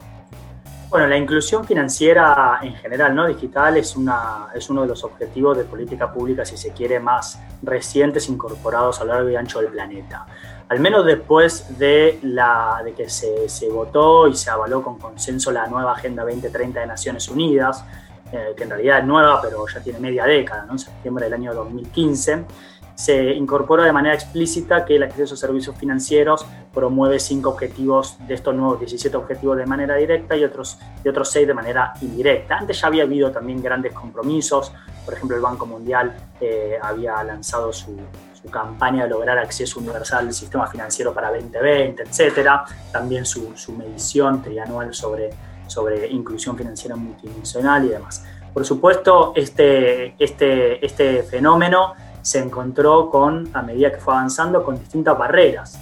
Bueno, 0.89 1.05
la 1.05 1.17
inclusión 1.17 1.63
financiera 1.63 2.57
en 2.63 2.73
general, 2.73 3.13
no 3.13 3.27
digital, 3.27 3.77
es, 3.77 3.95
una, 3.95 4.47
es 4.55 4.67
uno 4.71 4.81
de 4.81 4.87
los 4.87 5.03
objetivos 5.03 5.55
de 5.59 5.63
política 5.63 6.11
pública, 6.11 6.43
si 6.43 6.57
se 6.57 6.71
quiere, 6.71 6.99
más 6.99 7.39
recientes 7.61 8.27
incorporados 8.29 8.99
a 8.99 9.03
lo 9.03 9.13
largo 9.13 9.29
y 9.29 9.35
ancho 9.35 9.59
del 9.59 9.69
planeta 9.69 10.25
al 10.69 10.79
menos 10.79 11.03
después 11.03 11.77
de, 11.79 12.19
la, 12.21 12.81
de 12.83 12.93
que 12.93 13.09
se, 13.09 13.49
se, 13.49 13.67
votó 13.69 14.27
y 14.27 14.35
se 14.35 14.51
avaló 14.51 14.83
con 14.83 14.99
consenso 14.99 15.51
la 15.51 15.67
nueva 15.67 15.93
Agenda 15.93 16.23
2030 16.23 16.79
de 16.79 16.85
Naciones 16.85 17.27
Unidas, 17.27 17.83
eh, 18.31 18.53
que 18.55 18.63
en 18.63 18.69
realidad 18.69 18.99
es 18.99 19.05
nueva, 19.05 19.41
pero 19.41 19.65
ya 19.67 19.81
tiene 19.81 19.99
media 19.99 20.25
década, 20.25 20.65
¿no? 20.65 20.73
en 20.73 20.79
septiembre 20.79 21.25
del 21.25 21.33
año 21.33 21.55
2015, 21.55 22.45
se 22.93 23.31
incorpora 23.33 23.85
de 23.85 23.93
manera 23.93 24.13
explícita 24.13 24.85
que 24.85 24.97
el 24.97 25.03
acceso 25.03 25.33
a 25.33 25.37
servicios 25.37 25.75
financieros 25.77 26.45
promueve 26.71 27.17
cinco 27.19 27.49
objetivos 27.49 28.17
de 28.27 28.35
estos 28.35 28.53
nuevos 28.53 28.77
17 28.77 29.15
objetivos 29.17 29.57
de 29.57 29.65
manera 29.65 29.95
directa 29.95 30.35
y 30.35 30.43
otros, 30.43 30.77
y 31.03 31.07
otros 31.07 31.31
seis 31.31 31.47
de 31.47 31.53
manera 31.53 31.93
indirecta. 32.01 32.57
Antes 32.57 32.81
ya 32.81 32.87
había 32.87 33.03
habido 33.03 33.31
también 33.31 33.63
grandes 33.63 33.93
compromisos, 33.93 34.71
por 35.05 35.15
ejemplo 35.15 35.35
el 35.35 35.41
Banco 35.41 35.65
Mundial 35.65 36.13
eh, 36.41 36.77
había 36.79 37.23
lanzado 37.23 37.73
su, 37.73 37.97
su 38.41 38.49
campaña 38.49 39.03
de 39.03 39.09
lograr 39.09 39.37
acceso 39.37 39.79
universal 39.79 40.27
al 40.27 40.33
sistema 40.33 40.67
financiero 40.67 41.13
para 41.13 41.29
2020, 41.31 42.03
etcétera, 42.03 42.63
también 42.91 43.25
su, 43.25 43.55
su 43.55 43.73
medición 43.73 44.41
trianual 44.41 44.93
sobre, 44.93 45.29
sobre 45.67 46.07
inclusión 46.07 46.57
financiera 46.57 46.95
multidimensional 46.95 47.85
y 47.85 47.89
demás. 47.89 48.23
Por 48.53 48.65
supuesto, 48.65 49.33
este, 49.35 50.15
este, 50.23 50.85
este 50.85 51.23
fenómeno 51.23 51.93
se 52.21 52.39
encontró 52.39 53.09
con, 53.09 53.49
a 53.53 53.61
medida 53.61 53.91
que 53.91 53.97
fue 53.97 54.13
avanzando, 54.13 54.63
con 54.63 54.77
distintas 54.77 55.17
barreras. 55.17 55.79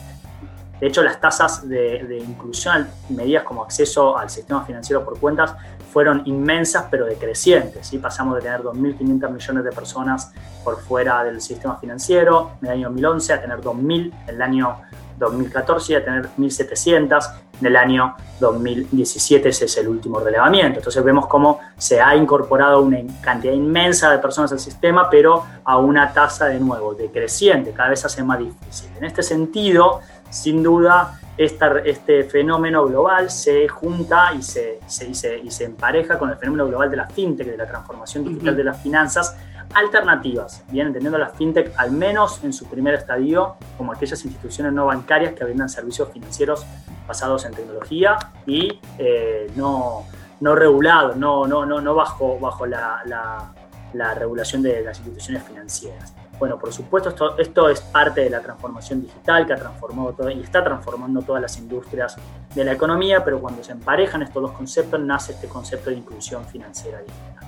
De 0.80 0.88
hecho, 0.88 1.02
las 1.02 1.20
tasas 1.20 1.68
de, 1.68 2.04
de 2.04 2.18
inclusión, 2.20 2.88
medidas 3.10 3.44
como 3.44 3.64
acceso 3.64 4.18
al 4.18 4.30
sistema 4.30 4.64
financiero 4.64 5.04
por 5.04 5.20
cuentas, 5.20 5.56
fueron 5.98 6.22
inmensas 6.26 6.86
pero 6.92 7.08
decrecientes. 7.08 7.88
¿sí? 7.88 7.98
Pasamos 7.98 8.36
de 8.36 8.44
tener 8.44 8.62
2.500 8.62 9.32
millones 9.32 9.64
de 9.64 9.72
personas 9.72 10.32
por 10.64 10.80
fuera 10.80 11.24
del 11.24 11.42
sistema 11.42 11.76
financiero 11.78 12.52
en 12.62 12.68
el 12.68 12.74
año 12.74 12.90
2011 12.90 13.34
a 13.34 13.42
tener 13.42 13.62
2.000 13.62 14.14
en 14.28 14.36
el 14.36 14.42
año 14.44 14.78
2014 15.18 15.94
y 15.94 15.96
a 15.96 16.06
tener 16.06 16.30
1.700 16.38 17.34
en 17.62 17.66
el 17.66 17.76
año 17.76 18.16
2017. 18.40 19.50
Ese 19.50 19.66
es 19.66 19.78
el 19.78 19.88
último 19.88 20.20
relevamiento. 20.20 20.78
Entonces 20.78 21.04
vemos 21.04 21.26
cómo 21.26 21.62
se 21.76 22.00
ha 22.00 22.16
incorporado 22.16 22.84
una 22.84 23.00
cantidad 23.22 23.54
inmensa 23.54 24.12
de 24.12 24.20
personas 24.20 24.52
al 24.52 24.60
sistema, 24.60 25.10
pero 25.10 25.46
a 25.64 25.80
una 25.80 26.14
tasa 26.14 26.46
de 26.46 26.60
nuevo 26.60 26.94
decreciente, 26.94 27.72
cada 27.72 27.90
vez 27.90 28.06
hace 28.06 28.22
más 28.22 28.38
difícil. 28.38 28.92
En 28.98 29.06
este 29.06 29.24
sentido, 29.24 30.02
sin 30.30 30.64
duda, 30.64 31.20
este 31.38 32.24
fenómeno 32.24 32.86
global 32.86 33.30
se 33.30 33.68
junta 33.68 34.34
y 34.34 34.42
se, 34.42 34.80
se, 34.88 35.38
y 35.38 35.52
se, 35.52 35.64
empareja 35.66 36.18
con 36.18 36.30
el 36.30 36.38
fenómeno 36.38 36.68
global 36.68 36.90
de 36.90 36.98
la 36.98 37.08
fintech, 37.08 37.48
de 37.48 37.58
la 37.58 37.68
transformación 37.68 38.24
digital 38.26 38.58
de 38.58 38.64
las 38.64 38.82
finanzas, 38.82 39.38
alternativas, 39.74 40.64
bien 40.70 40.88
entendiendo 40.88 41.18
la 41.18 41.30
fintech 41.30 41.74
al 41.78 41.92
menos 41.92 42.44
en 42.44 42.54
su 42.54 42.66
primer 42.66 42.96
estadio 42.96 43.58
como 43.78 43.92
aquellas 43.92 44.24
instituciones 44.26 44.74
no 44.74 44.86
bancarias 44.86 45.34
que 45.34 45.44
brindan 45.44 45.70
servicios 45.70 46.10
financieros 46.12 46.66
basados 47.08 47.46
en 47.46 47.54
tecnología 47.54 48.18
y 48.46 48.80
eh, 48.98 49.52
no, 49.56 50.06
no 50.40 50.56
regulados, 50.56 51.18
no, 51.18 51.46
no, 51.46 51.66
no, 51.66 51.82
no 51.82 51.96
bajo, 51.96 52.40
bajo 52.40 52.66
la, 52.66 53.02
la, 53.06 53.54
la 53.94 54.14
regulación 54.14 54.62
de 54.62 54.82
las 54.82 54.98
instituciones 54.98 55.44
financieras. 55.44 56.14
Bueno, 56.40 56.60
por 56.60 56.72
supuesto, 56.72 57.36
esto, 57.38 57.70
es 57.70 57.82
parte 57.82 58.22
de 58.22 58.30
la 58.30 58.42
transformación 58.42 59.02
digital 59.02 59.48
que 59.48 59.54
ha 59.54 59.56
transformado 59.56 60.14
todo 60.14 60.30
y 60.30 60.42
está 60.42 60.64
transformando 60.64 61.22
todas 61.24 61.42
las 61.42 61.58
industrias 61.58 62.16
de 62.54 62.64
la 62.64 62.74
economía, 62.74 63.24
pero 63.24 63.40
cuando 63.40 63.64
se 63.64 63.72
emparejan 63.72 64.22
estos 64.22 64.44
dos 64.44 64.52
conceptos 64.52 65.00
nace 65.00 65.34
este 65.34 65.48
concepto 65.48 65.90
de 65.90 65.96
inclusión 65.96 66.46
financiera 66.46 67.00
digital. 67.00 67.48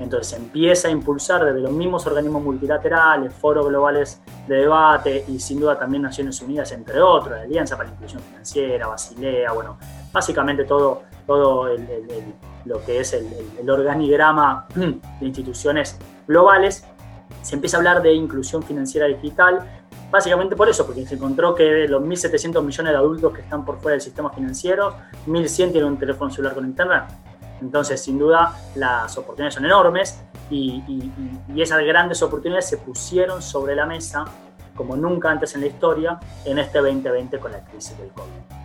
Entonces 0.00 0.26
se 0.26 0.36
empieza 0.36 0.88
a 0.88 0.90
impulsar 0.90 1.44
desde 1.44 1.60
los 1.60 1.70
mismos 1.70 2.04
organismos 2.08 2.42
multilaterales, 2.42 3.32
foros 3.32 3.68
globales 3.68 4.20
de 4.48 4.56
debate 4.56 5.24
y 5.28 5.38
sin 5.38 5.60
duda 5.60 5.78
también 5.78 6.02
Naciones 6.02 6.40
Unidas, 6.42 6.72
entre 6.72 7.00
otros, 7.00 7.36
la 7.36 7.42
Alianza 7.42 7.76
para 7.76 7.88
la 7.88 7.94
Inclusión 7.94 8.20
Financiera, 8.22 8.88
Basilea, 8.88 9.52
bueno, 9.52 9.78
básicamente 10.12 10.64
todo, 10.64 11.04
todo 11.24 11.68
lo 12.64 12.84
que 12.84 12.98
es 12.98 13.12
el 13.12 13.70
organigrama 13.70 14.66
de 14.74 15.26
instituciones 15.26 15.96
globales 16.26 16.84
se 17.42 17.54
empieza 17.54 17.76
a 17.76 17.78
hablar 17.78 18.02
de 18.02 18.12
inclusión 18.14 18.62
financiera 18.62 19.06
digital, 19.06 19.60
básicamente 20.10 20.56
por 20.56 20.68
eso, 20.68 20.86
porque 20.86 21.06
se 21.06 21.14
encontró 21.14 21.54
que 21.54 21.64
de 21.64 21.88
los 21.88 22.02
1.700 22.02 22.62
millones 22.62 22.92
de 22.92 22.98
adultos 22.98 23.32
que 23.34 23.42
están 23.42 23.64
por 23.64 23.80
fuera 23.80 23.92
del 23.92 24.00
sistema 24.00 24.30
financiero, 24.30 24.96
1.100 25.26 25.72
tienen 25.72 25.84
un 25.84 25.98
teléfono 25.98 26.30
celular 26.30 26.54
con 26.54 26.64
internet. 26.64 27.04
Entonces, 27.60 28.00
sin 28.00 28.18
duda, 28.18 28.58
las 28.74 29.16
oportunidades 29.16 29.54
son 29.54 29.64
enormes 29.64 30.20
y, 30.50 30.82
y 31.54 31.62
esas 31.62 31.82
grandes 31.84 32.22
oportunidades 32.22 32.68
se 32.68 32.78
pusieron 32.78 33.40
sobre 33.40 33.74
la 33.74 33.86
mesa 33.86 34.24
como 34.74 34.96
nunca 34.96 35.30
antes 35.30 35.54
en 35.54 35.62
la 35.62 35.68
historia 35.68 36.18
en 36.44 36.58
este 36.58 36.78
2020 36.78 37.38
con 37.38 37.52
la 37.52 37.64
crisis 37.64 37.96
del 37.98 38.08
COVID. 38.08 38.63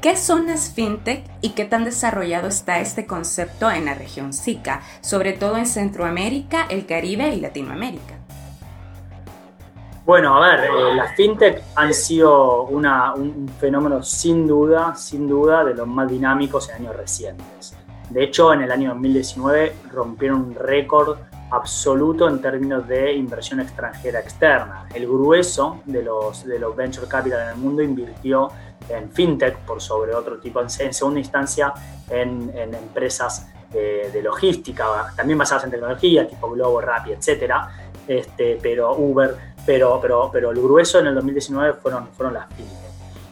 ¿Qué 0.00 0.16
son 0.16 0.46
las 0.46 0.72
fintech 0.72 1.26
y 1.42 1.50
qué 1.50 1.66
tan 1.66 1.84
desarrollado 1.84 2.48
está 2.48 2.80
este 2.80 3.06
concepto 3.06 3.70
en 3.70 3.84
la 3.84 3.92
región 3.92 4.32
SICA, 4.32 4.80
sobre 5.02 5.34
todo 5.34 5.58
en 5.58 5.66
Centroamérica, 5.66 6.64
el 6.70 6.86
Caribe 6.86 7.34
y 7.34 7.40
Latinoamérica? 7.40 8.14
Bueno, 10.06 10.42
a 10.42 10.56
ver, 10.56 10.60
eh, 10.64 10.94
las 10.96 11.14
fintech 11.16 11.62
han 11.74 11.92
sido 11.92 12.62
un 12.62 13.52
fenómeno 13.60 14.02
sin 14.02 14.46
duda, 14.46 14.94
sin 14.94 15.28
duda, 15.28 15.64
de 15.64 15.74
los 15.74 15.86
más 15.86 16.08
dinámicos 16.08 16.70
en 16.70 16.76
años 16.76 16.96
recientes. 16.96 17.76
De 18.08 18.24
hecho, 18.24 18.54
en 18.54 18.62
el 18.62 18.72
año 18.72 18.88
2019 18.94 19.74
rompieron 19.92 20.40
un 20.40 20.54
récord 20.54 21.18
absoluto 21.50 22.28
en 22.28 22.40
términos 22.40 22.86
de 22.86 23.12
inversión 23.12 23.60
extranjera 23.60 24.20
externa. 24.20 24.86
El 24.94 25.06
grueso 25.06 25.80
de 25.84 26.02
los, 26.02 26.44
de 26.44 26.58
los 26.58 26.74
venture 26.76 27.08
capital 27.08 27.42
en 27.42 27.48
el 27.48 27.56
mundo 27.56 27.82
invirtió 27.82 28.50
en 28.88 29.10
fintech 29.10 29.58
por 29.58 29.80
sobre 29.80 30.14
otro 30.14 30.38
tipo, 30.38 30.60
en, 30.60 30.70
segunda 30.70 31.20
instancia 31.20 31.72
en, 32.08 32.50
empresas 32.74 33.48
de, 33.70 34.20
logística, 34.22 35.12
también 35.16 35.38
basadas 35.38 35.64
en 35.64 35.70
tecnología, 35.70 36.26
tipo 36.26 36.50
Globo, 36.50 36.80
Rappi, 36.80 37.12
etcétera, 37.12 37.68
este, 38.06 38.58
pero 38.60 38.96
Uber, 38.96 39.36
pero, 39.64 39.98
pero, 40.00 40.30
pero 40.32 40.50
el 40.50 40.60
grueso 40.60 40.98
en 40.98 41.08
el 41.08 41.14
2019 41.14 41.74
fueron, 41.74 42.08
fueron 42.08 42.34
las 42.34 42.46
fintech. 42.54 42.90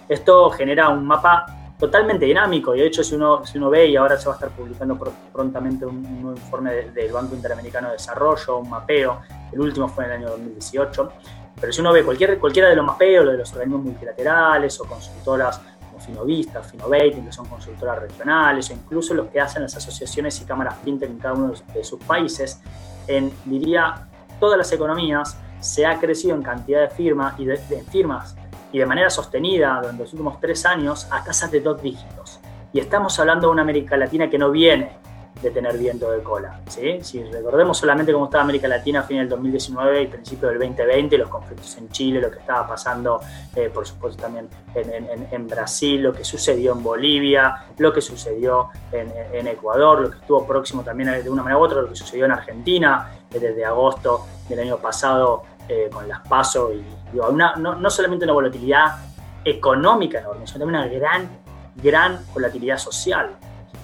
Esto 0.08 0.50
genera 0.50 0.88
un 0.88 1.06
mapa 1.06 1.57
totalmente 1.78 2.26
dinámico. 2.26 2.74
Y 2.74 2.80
de 2.80 2.86
hecho 2.86 3.04
si 3.04 3.14
uno, 3.14 3.44
si 3.46 3.58
uno 3.58 3.70
ve 3.70 3.86
y 3.86 3.96
ahora 3.96 4.18
se 4.18 4.26
va 4.26 4.32
a 4.32 4.36
estar 4.36 4.50
publicando 4.50 4.98
prontamente 5.32 5.86
un, 5.86 6.02
nuevo 6.22 6.36
informe 6.36 6.72
del 6.92 7.12
Banco 7.12 7.34
Interamericano 7.34 7.88
de 7.88 7.94
Desarrollo, 7.94 8.58
un 8.58 8.70
mapeo, 8.70 9.20
el 9.52 9.60
último 9.60 9.88
fue 9.88 10.04
en 10.04 10.10
el 10.10 10.16
año 10.18 10.30
2018, 10.30 11.12
pero 11.60 11.72
si 11.72 11.80
uno 11.80 11.92
ve 11.92 12.04
cualquier, 12.04 12.38
cualquiera 12.38 12.68
de 12.68 12.76
los 12.76 12.84
mapeos, 12.84 13.24
lo 13.24 13.32
de 13.32 13.38
los 13.38 13.52
organismos 13.52 13.82
multilaterales 13.82 14.80
o 14.80 14.84
consultoras 14.84 15.60
como 15.88 16.00
Finovista, 16.00 16.62
Finovating, 16.62 17.24
que 17.24 17.32
son 17.32 17.46
consultoras 17.46 17.98
regionales, 18.00 18.70
o 18.70 18.72
incluso 18.74 19.14
los 19.14 19.28
que 19.28 19.40
hacen 19.40 19.62
las 19.62 19.76
asociaciones 19.76 20.40
y 20.40 20.44
cámaras 20.44 20.76
fintech 20.84 21.10
en 21.10 21.18
cada 21.18 21.34
uno 21.34 21.52
de 21.74 21.84
sus 21.84 22.00
países, 22.00 22.60
en, 23.06 23.32
diría, 23.44 24.08
todas 24.38 24.58
las 24.58 24.70
economías 24.72 25.36
se 25.60 25.86
ha 25.86 25.98
crecido 25.98 26.36
en 26.36 26.42
cantidad 26.42 26.80
de 26.80 26.90
firmas 26.90 27.38
y 27.38 27.44
de, 27.44 27.56
firmas 27.90 28.36
y 28.72 28.78
de 28.78 28.86
manera 28.86 29.10
sostenida 29.10 29.78
durante 29.80 30.02
los 30.02 30.12
últimos 30.12 30.40
tres 30.40 30.66
años 30.66 31.06
a 31.10 31.24
tasas 31.24 31.50
de 31.50 31.60
dos 31.60 31.82
dígitos. 31.82 32.40
Y 32.72 32.80
estamos 32.80 33.18
hablando 33.18 33.48
de 33.48 33.52
una 33.52 33.62
América 33.62 33.96
Latina 33.96 34.28
que 34.28 34.38
no 34.38 34.50
viene 34.50 34.98
de 35.42 35.50
tener 35.50 35.76
viento 35.78 36.10
de 36.10 36.22
cola. 36.22 36.60
¿sí? 36.68 36.98
Si 37.02 37.22
recordemos 37.22 37.78
solamente 37.78 38.12
cómo 38.12 38.26
estaba 38.26 38.42
América 38.42 38.66
Latina 38.68 39.00
a 39.00 39.02
fin 39.04 39.18
del 39.18 39.28
2019 39.28 40.02
y 40.02 40.06
principio 40.06 40.48
del 40.48 40.58
2020, 40.58 41.18
los 41.18 41.28
conflictos 41.28 41.76
en 41.78 41.88
Chile, 41.90 42.20
lo 42.20 42.30
que 42.30 42.38
estaba 42.38 42.66
pasando, 42.66 43.20
eh, 43.54 43.70
por 43.72 43.86
supuesto, 43.86 44.22
también 44.22 44.48
en, 44.74 45.46
Brasil, 45.46 46.02
lo 46.02 46.12
que 46.12 46.24
sucedió 46.24 46.72
en 46.72 46.82
Bolivia, 46.82 47.66
lo 47.78 47.92
que 47.92 48.00
sucedió 48.00 48.70
en, 48.92 49.46
Ecuador, 49.46 50.00
lo 50.00 50.10
que 50.10 50.18
estuvo 50.18 50.46
próximo 50.46 50.82
también 50.82 51.22
de 51.22 51.30
una 51.30 51.42
manera 51.42 51.58
u 51.58 51.64
otra, 51.64 51.82
lo 51.82 51.88
que 51.88 51.96
sucedió 51.96 52.24
en 52.24 52.32
Argentina 52.32 53.12
eh, 53.32 53.38
desde 53.38 53.64
agosto 53.64 54.26
del 54.48 54.60
año 54.60 54.78
pasado 54.78 55.44
eh, 55.68 55.90
con 55.92 56.08
las 56.08 56.20
PASO 56.26 56.72
y 56.72 56.84
no, 57.14 57.56
no 57.56 57.90
solamente 57.90 58.24
una 58.24 58.34
volatilidad 58.34 58.96
económica 59.44 60.20
enorme, 60.20 60.46
sino 60.46 60.60
también 60.60 60.80
una 60.80 60.88
gran, 60.88 61.28
gran 61.76 62.20
volatilidad 62.32 62.78
social. 62.78 63.36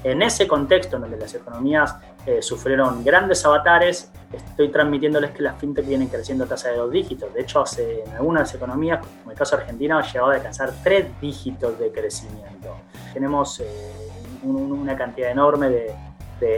En 0.03 0.21
ese 0.21 0.47
contexto 0.47 0.97
en 0.97 1.03
donde 1.03 1.17
las 1.17 1.35
economías 1.35 1.97
eh, 2.27 2.43
sufrieron 2.43 3.03
grandes 3.03 3.45
avatares, 3.45 4.11
estoy 4.33 4.71
transmitiéndoles 4.71 5.31
que 5.31 5.43
las 5.43 5.59
fintech 5.59 5.87
vienen 5.87 6.09
creciendo 6.09 6.45
a 6.45 6.47
tasa 6.47 6.71
de 6.71 6.77
dos 6.77 6.91
dígitos. 6.91 7.33
De 7.33 7.41
hecho, 7.41 7.65
en 7.79 8.13
algunas 8.13 8.55
economías, 8.55 9.01
como 9.01 9.31
el 9.31 9.37
caso 9.37 9.57
argentino, 9.57 9.99
ha 9.99 10.03
llegado 10.03 10.31
a 10.31 10.35
alcanzar 10.35 10.73
tres 10.83 11.07
dígitos 11.21 11.79
de 11.79 11.91
crecimiento. 11.91 12.77
Tenemos 13.15 13.61
eh, 13.61 14.11
una 14.43 14.97
cantidad 14.97 15.31
enorme 15.31 15.71
de, 15.71 15.95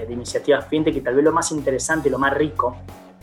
iniciativas 0.09 0.67
fintech 0.67 0.97
y 0.97 1.01
tal 1.01 1.15
vez 1.15 1.25
lo 1.25 1.31
más 1.31 1.53
interesante 1.53 2.09
y 2.09 2.11
lo 2.11 2.19
más 2.19 2.35
rico 2.35 2.77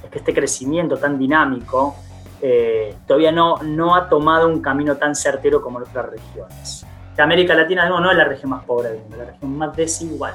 es 0.03 0.09
que 0.09 0.19
este 0.19 0.33
crecimiento 0.33 0.97
tan 0.97 1.17
dinámico 1.17 1.95
eh, 2.41 2.95
todavía 3.07 3.31
no, 3.31 3.57
no 3.63 3.95
ha 3.95 4.09
tomado 4.09 4.47
un 4.47 4.61
camino 4.61 4.97
tan 4.97 5.15
certero 5.15 5.61
como 5.61 5.79
en 5.79 5.87
otras 5.87 6.09
regiones 6.09 6.85
que 7.15 7.21
América 7.21 7.53
Latina 7.53 7.87
no, 7.87 8.09
es 8.09 8.17
la 8.17 8.25
región 8.25 8.51
más 8.51 8.63
pobre 8.63 8.89
del 8.89 8.99
mundo, 8.99 9.15
es 9.15 9.19
la 9.19 9.31
región 9.31 9.57
más 9.57 9.75
desigual. 9.75 10.33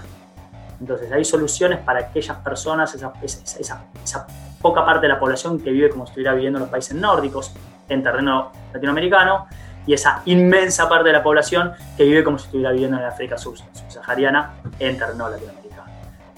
Entonces 0.80 1.10
hay 1.10 1.24
soluciones 1.24 1.78
para 1.80 2.00
aquellas 2.00 2.36
personas, 2.38 2.94
esa, 2.94 3.12
esa, 3.22 4.26
poca 4.60 4.84
parte 4.84 5.02
de 5.02 5.12
la 5.12 5.18
población 5.18 5.60
que 5.60 5.70
vive 5.70 5.90
como 5.90 6.06
si 6.06 6.10
estuviera 6.10 6.34
viviendo 6.34 6.58
en 6.58 6.62
los 6.62 6.70
países 6.70 6.94
nórdicos, 6.94 7.52
en 7.88 8.02
terreno 8.02 8.52
latinoamericano, 8.72 9.46
y 9.86 9.94
esa 9.94 10.22
inmensa 10.26 10.88
parte 10.88 11.08
de 11.08 11.14
la 11.14 11.22
población 11.22 11.72
que 11.96 12.04
vive 12.04 12.22
como 12.22 12.38
si 12.38 12.46
estuviera 12.46 12.70
viviendo 12.72 12.98
en 12.98 13.04
África 13.04 13.38
subsahariana, 13.38 14.54
en 14.78 14.98
terreno 14.98 15.28
latinoamericano. 15.28 15.84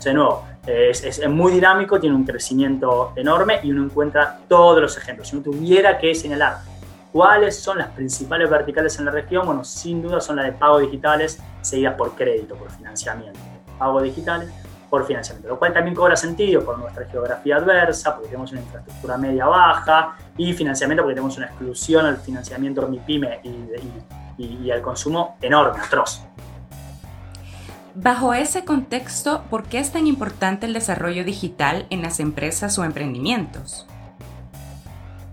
de 0.03 0.15
nuevo, 0.15 0.45
es, 0.67 1.05
es, 1.05 1.29
muy 1.29 1.53
dinámico, 1.53 1.99
tiene 1.99 2.15
un 2.15 2.25
crecimiento 2.25 3.13
enorme 3.17 3.61
y 3.63 3.71
uno 3.71 3.85
encuentra 3.85 4.41
todos 4.49 4.81
los 4.81 4.97
ejemplos. 4.97 5.29
Si 5.29 5.37
uno 5.37 5.45
tuviera 5.45 5.99
que 5.99 6.15
señalar 6.15 6.59
¿Cuáles 7.13 7.59
son 7.59 7.79
las 7.79 7.89
principales 7.89 8.49
verticales 8.49 8.97
en 9.01 9.07
la 9.07 9.11
región? 9.11 9.45
Bueno, 9.45 9.65
sin 9.65 10.01
duda 10.01 10.21
son 10.21 10.37
las 10.37 10.47
de 10.47 10.53
pago 10.53 10.79
digitales, 10.79 11.43
seguidas 11.61 11.95
por 11.95 12.15
crédito, 12.15 12.55
por 12.55 12.71
financiamiento. 12.71 13.41
Pago 13.79 14.01
digitales 14.01 14.49
por 14.89 15.05
financiamiento, 15.05 15.49
lo 15.49 15.59
cual 15.59 15.73
también 15.73 15.97
cobra 15.97 16.15
sentido 16.15 16.65
por 16.65 16.79
nuestra 16.79 17.07
geografía 17.07 17.57
adversa, 17.57 18.15
porque 18.15 18.29
tenemos 18.29 18.53
una 18.53 18.61
infraestructura 18.61 19.17
media-baja, 19.17 20.17
y 20.37 20.53
financiamiento 20.53 21.03
porque 21.03 21.15
tenemos 21.15 21.37
una 21.37 21.47
exclusión 21.47 22.07
al 22.07 22.17
financiamiento 22.19 22.87
MIPYME 22.87 23.41
y, 23.43 23.49
y, 24.39 24.59
y 24.65 24.71
al 24.71 24.81
consumo 24.81 25.37
enorme, 25.41 25.81
atroz. 25.81 26.23
Bajo 27.95 28.35
ese 28.35 28.65
contexto, 28.65 29.43
¿por 29.51 29.65
qué 29.65 29.79
es 29.79 29.93
tan 29.93 30.07
importante 30.07 30.67
el 30.67 30.73
desarrollo 30.73 31.25
digital 31.25 31.87
en 31.91 32.03
las 32.03 32.21
empresas 32.21 32.79
o 32.79 32.85
emprendimientos? 32.85 33.87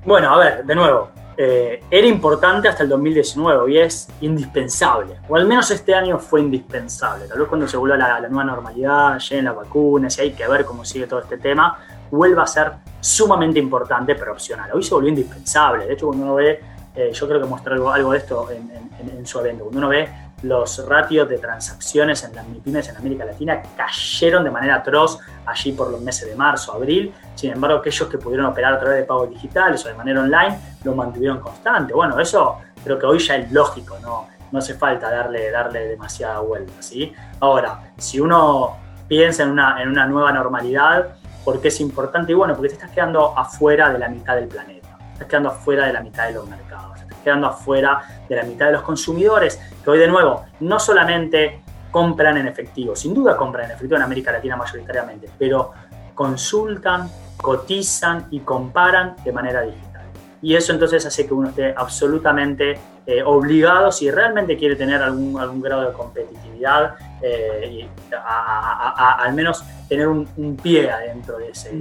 Bueno, 0.05 0.33
a 0.33 0.37
ver, 0.37 0.65
de 0.65 0.73
nuevo, 0.73 1.09
eh, 1.37 1.83
era 1.91 2.07
importante 2.07 2.67
hasta 2.67 2.81
el 2.81 2.89
2019 2.89 3.71
y 3.71 3.77
es 3.77 4.07
indispensable, 4.21 5.19
o 5.29 5.35
al 5.35 5.45
menos 5.45 5.69
este 5.69 5.93
año 5.93 6.17
fue 6.17 6.41
indispensable. 6.41 7.27
Tal 7.27 7.37
vez 7.37 7.47
cuando 7.47 7.67
se 7.67 7.77
vuelva 7.77 7.95
la, 7.95 8.21
nueva 8.21 8.43
normalidad, 8.45 9.19
lleguen 9.19 9.45
las 9.45 9.55
vacunas 9.55 10.17
y 10.17 10.21
hay 10.21 10.31
que 10.31 10.47
ver 10.47 10.65
cómo 10.65 10.83
sigue 10.83 11.05
todo 11.05 11.19
este 11.19 11.37
tema, 11.37 11.77
vuelva 12.09 12.43
a 12.43 12.47
ser 12.47 12.71
sumamente 12.99 13.59
importante, 13.59 14.15
pero 14.15 14.31
opcional. 14.31 14.71
Hoy 14.73 14.81
se 14.81 14.95
volvió 14.95 15.09
indispensable. 15.09 15.85
De 15.85 15.93
hecho, 15.93 16.07
cuando 16.07 16.25
uno 16.25 16.35
ve, 16.35 16.59
eh, 16.95 17.11
yo 17.13 17.27
creo 17.27 17.39
que 17.39 17.47
mostré 17.47 17.73
algo, 17.75 17.91
algo 17.91 18.13
de 18.13 18.17
esto 18.17 18.49
en, 18.49 18.71
en 19.15 19.25
su 19.27 19.39
evento, 19.41 19.65
cuando 19.65 19.77
uno 19.77 19.89
ve 19.89 20.09
los 20.43 20.87
ratios 20.87 21.27
de 21.27 21.39
transacciones 21.39 22.23
en 22.23 22.35
las 22.35 22.47
MIPIMES 22.47 22.89
en 22.89 22.97
América 22.97 23.25
Latina 23.25 23.61
cayeron 23.75 24.43
de 24.43 24.51
manera 24.51 24.75
atroz 24.75 25.19
allí 25.45 25.71
por 25.71 25.89
los 25.89 25.99
meses 26.01 26.29
de 26.29 26.35
marzo, 26.35 26.73
abril. 26.73 27.13
Sin 27.33 27.51
embargo, 27.51 27.79
aquellos 27.79 28.07
que 28.07 28.17
pudieron 28.17 28.45
operar 28.45 28.73
a 28.73 28.79
través 28.79 28.99
de 28.99 29.03
pagos 29.05 29.29
digitales 29.29 29.83
o 29.85 29.87
de 29.87 29.95
manera 29.95 30.21
online 30.21 30.59
lo 30.83 30.93
mantuvieron 30.93 31.39
constante. 31.39 31.93
Bueno, 31.93 32.19
eso 32.19 32.57
creo 32.83 32.99
que 32.99 33.05
hoy 33.05 33.19
ya 33.19 33.35
es 33.35 33.51
lógico, 33.51 33.97
no, 33.99 34.27
no 34.51 34.59
hace 34.59 34.75
falta 34.75 35.09
darle, 35.09 35.49
darle 35.49 35.87
demasiada 35.87 36.39
vuelta. 36.39 36.73
¿sí? 36.81 37.11
Ahora, 37.39 37.91
si 37.97 38.19
uno 38.19 38.77
piensa 39.07 39.43
en 39.43 39.51
una, 39.51 39.81
en 39.81 39.89
una 39.89 40.05
nueva 40.05 40.31
normalidad, 40.31 41.15
¿por 41.43 41.59
qué 41.61 41.69
es 41.69 41.81
importante? 41.81 42.31
Y 42.31 42.35
bueno, 42.35 42.53
porque 42.53 42.69
te 42.69 42.75
estás 42.75 42.91
quedando 42.91 43.35
afuera 43.37 43.91
de 43.91 43.97
la 43.97 44.07
mitad 44.07 44.35
del 44.35 44.47
planeta, 44.47 44.97
estás 45.13 45.27
quedando 45.27 45.49
afuera 45.49 45.87
de 45.87 45.93
la 45.93 46.01
mitad 46.01 46.27
de 46.27 46.33
los 46.33 46.47
mercados 46.47 47.06
quedando 47.27 47.47
afuera 47.47 48.01
de 48.29 48.37
la 48.37 48.43
mitad 48.43 48.67
de 48.67 48.71
los 48.71 48.83
consumidores, 48.83 49.59
que 49.83 49.89
hoy 49.89 49.99
de 49.99 50.07
nuevo 50.07 50.45
no 50.61 50.79
solamente 50.79 51.61
compran 51.91 52.37
en 52.37 52.47
efectivo, 52.47 52.95
sin 52.95 53.13
duda 53.13 53.35
compran 53.35 53.65
en 53.65 53.71
efectivo 53.71 53.97
en 53.97 54.03
América 54.03 54.31
Latina 54.31 54.55
mayoritariamente, 54.55 55.29
pero 55.37 55.73
consultan, 56.15 57.09
cotizan 57.35 58.27
y 58.31 58.39
comparan 58.39 59.17
de 59.25 59.31
manera 59.33 59.61
digital. 59.63 60.03
Y 60.41 60.55
eso 60.55 60.71
entonces 60.71 61.05
hace 61.05 61.27
que 61.27 61.33
uno 61.33 61.49
esté 61.49 61.73
absolutamente 61.75 62.79
eh, 63.05 63.21
obligado, 63.23 63.91
si 63.91 64.09
realmente 64.09 64.55
quiere 64.55 64.77
tener 64.77 65.01
algún, 65.01 65.37
algún 65.37 65.61
grado 65.61 65.81
de 65.87 65.91
competitividad, 65.91 66.95
eh, 67.21 67.87
al 68.11 69.33
menos 69.33 69.63
tener 69.87 70.07
un, 70.07 70.57
pie 70.61 70.91
adentro 70.91 71.37
de 71.37 71.49
ese, 71.49 71.71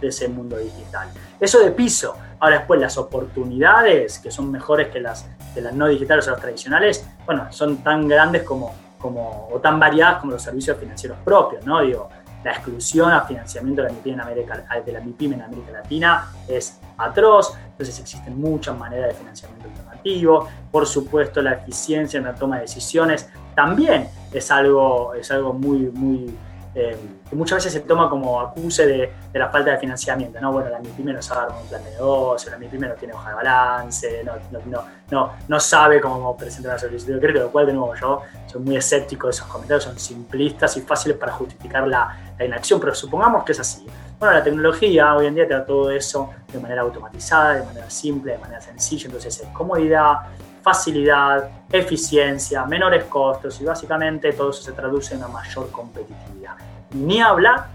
de 0.00 0.08
ese, 0.08 0.28
mundo 0.28 0.56
digital. 0.56 1.08
Eso 1.38 1.60
de 1.60 1.70
piso. 1.70 2.14
Ahora 2.40 2.58
después 2.58 2.80
las 2.80 2.96
oportunidades, 2.98 4.18
que 4.18 4.30
son 4.30 4.50
mejores 4.50 4.88
que 4.88 5.00
las, 5.00 5.28
de 5.54 5.60
las 5.60 5.74
no 5.74 5.86
digitales 5.86 6.26
o 6.28 6.32
las 6.32 6.40
tradicionales, 6.40 7.06
bueno, 7.26 7.52
son 7.52 7.78
tan 7.78 8.08
grandes 8.08 8.42
como, 8.42 8.74
como, 8.98 9.48
o 9.52 9.60
tan 9.60 9.78
variadas 9.78 10.20
como 10.20 10.32
los 10.32 10.42
servicios 10.42 10.76
financieros 10.78 11.18
propios, 11.24 11.64
¿no? 11.64 11.82
Digo, 11.82 12.08
la 12.44 12.52
exclusión 12.52 13.12
a 13.12 13.22
financiamiento 13.22 13.82
de 13.82 13.88
la 13.88 13.94
MIPYME 13.94 14.14
en 14.14 14.20
América, 14.20 14.82
de 14.84 14.92
la 14.92 15.00
MIPYME 15.00 15.34
en 15.36 15.42
América 15.42 15.72
Latina 15.72 16.26
es 16.48 16.80
atroz, 16.98 17.54
entonces 17.70 17.98
existen 18.00 18.40
muchas 18.40 18.76
maneras 18.76 19.08
de 19.10 19.14
financiamiento 19.14 19.68
alternativo, 19.68 20.48
por 20.70 20.86
supuesto 20.86 21.40
la 21.40 21.52
eficiencia 21.52 22.18
en 22.18 22.24
la 22.24 22.34
toma 22.34 22.56
de 22.56 22.62
decisiones 22.62 23.28
también 23.54 24.08
es 24.32 24.50
algo, 24.50 25.14
es 25.14 25.30
algo 25.30 25.52
muy, 25.52 25.90
muy 25.90 26.34
eh, 26.74 26.96
que 27.28 27.36
muchas 27.36 27.56
veces 27.56 27.74
se 27.74 27.80
toma 27.80 28.08
como 28.08 28.40
acuse 28.40 28.86
de, 28.86 29.12
la 29.34 29.50
falta 29.50 29.72
de 29.72 29.78
financiamiento, 29.78 30.40
¿no? 30.40 30.52
Bueno, 30.52 30.70
la 30.70 30.78
MIPYME 30.78 31.12
no 31.12 31.20
sabe 31.20 31.52
un 31.52 31.68
plan 31.68 31.84
de 31.84 31.90
negocio, 31.90 32.50
la 32.50 32.56
MIPYME 32.56 32.88
no 32.88 32.94
tiene 32.94 33.12
hoja 33.12 33.28
de 33.28 33.34
balance, 33.34 34.24
no, 34.24 34.32
no, 34.66 34.84
no, 35.10 35.32
no 35.48 35.60
sabe 35.60 36.00
cómo 36.00 36.34
presentar 36.34 36.72
una 36.72 36.78
solicitud 36.78 37.14
de 37.14 37.20
crédito, 37.20 37.44
lo 37.44 37.52
cual, 37.52 37.66
de 37.66 37.74
nuevo, 37.74 37.94
yo 37.94 38.22
soy 38.46 38.62
muy 38.62 38.76
escéptico 38.76 39.26
de 39.26 39.32
esos 39.32 39.46
comentarios, 39.48 39.84
son 39.84 39.98
simplistas 39.98 40.74
y 40.78 40.80
fáciles 40.80 41.18
para 41.18 41.32
justificar 41.32 41.86
la, 41.86 42.16
la 42.38 42.44
inacción, 42.44 42.80
pero 42.80 42.94
supongamos 42.94 43.44
que 43.44 43.52
es 43.52 43.60
así. 43.60 43.86
Bueno, 44.18 44.34
la 44.34 44.42
tecnología 44.42 45.14
hoy 45.14 45.26
en 45.26 45.34
día 45.34 45.46
te 45.46 45.52
da 45.52 45.66
todo 45.66 45.90
eso 45.90 46.30
de 46.50 46.58
manera 46.58 46.80
automatizada, 46.80 47.56
de 47.56 47.66
manera 47.66 47.90
simple, 47.90 48.32
de 48.32 48.38
manera 48.38 48.62
sencilla, 48.62 49.06
entonces 49.06 49.40
es 49.40 49.48
comodidad, 49.48 50.20
facilidad, 50.62 51.50
eficiencia, 51.70 52.64
menores 52.64 53.04
costos 53.04 53.60
y 53.60 53.64
básicamente 53.64 54.32
todo 54.32 54.50
eso 54.50 54.62
se 54.62 54.72
traduce 54.72 55.14
en 55.14 55.20
una 55.20 55.28
mayor 55.28 55.70
competitividad. 55.70 56.56
Ni 56.92 57.20
hablar, 57.20 57.66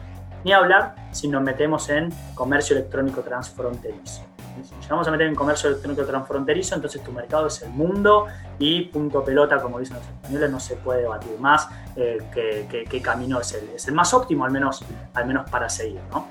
ni 0.44 0.54
hablar 0.54 0.96
si 1.12 1.28
nos 1.28 1.42
metemos 1.44 1.90
en 1.90 2.12
comercio 2.34 2.76
electrónico 2.76 3.22
transfronterizo. 3.22 4.24
Si 4.64 4.74
nos 4.74 4.90
vamos 4.90 5.08
a 5.08 5.12
meter 5.12 5.28
en 5.28 5.36
comercio 5.36 5.70
electrónico 5.70 6.04
transfronterizo, 6.06 6.76
entonces 6.76 7.04
tu 7.04 7.12
mercado 7.12 7.48
es 7.48 7.62
el 7.62 7.70
mundo 7.70 8.26
y 8.58 8.86
punto 8.86 9.24
pelota, 9.24 9.62
como 9.62 9.80
dicen 9.80 9.98
los 9.98 10.06
españoles, 10.06 10.50
no 10.50 10.60
se 10.60 10.76
puede 10.78 11.02
debatir 11.02 11.38
más 11.40 11.68
eh, 11.96 12.18
qué, 12.34 13.02
camino 13.02 13.40
es 13.40 13.54
el, 13.54 13.70
es 13.70 13.88
el, 13.88 13.94
más 13.94 14.14
óptimo, 14.14 14.46
al 14.46 14.52
menos, 14.52 14.84
al 15.14 15.28
menos 15.28 15.50
para 15.50 15.70
seguir. 15.70 16.00
¿no? 16.12 16.28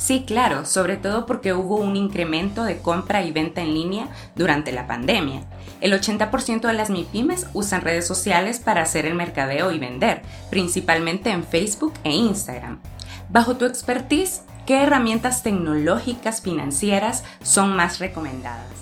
Sí, 0.00 0.24
claro, 0.26 0.64
sobre 0.64 0.96
todo 0.96 1.26
porque 1.26 1.52
hubo 1.52 1.76
un 1.76 1.94
incremento 1.94 2.64
de 2.64 2.78
compra 2.78 3.22
y 3.22 3.32
venta 3.32 3.60
en 3.60 3.74
línea 3.74 4.08
durante 4.34 4.72
la 4.72 4.86
pandemia. 4.86 5.42
El 5.82 5.92
80% 5.92 6.62
de 6.62 6.72
las 6.72 6.88
MIPIMES 6.88 7.48
usan 7.52 7.82
redes 7.82 8.06
sociales 8.06 8.60
para 8.60 8.80
hacer 8.80 9.04
el 9.04 9.14
mercadeo 9.14 9.70
y 9.72 9.78
vender, 9.78 10.22
principalmente 10.48 11.28
en 11.28 11.44
Facebook 11.44 11.92
e 12.02 12.12
Instagram. 12.12 12.80
Bajo 13.28 13.58
tu 13.58 13.66
expertise, 13.66 14.40
¿qué 14.64 14.84
herramientas 14.84 15.42
tecnológicas 15.42 16.40
financieras 16.40 17.22
son 17.42 17.76
más 17.76 17.98
recomendadas? 17.98 18.72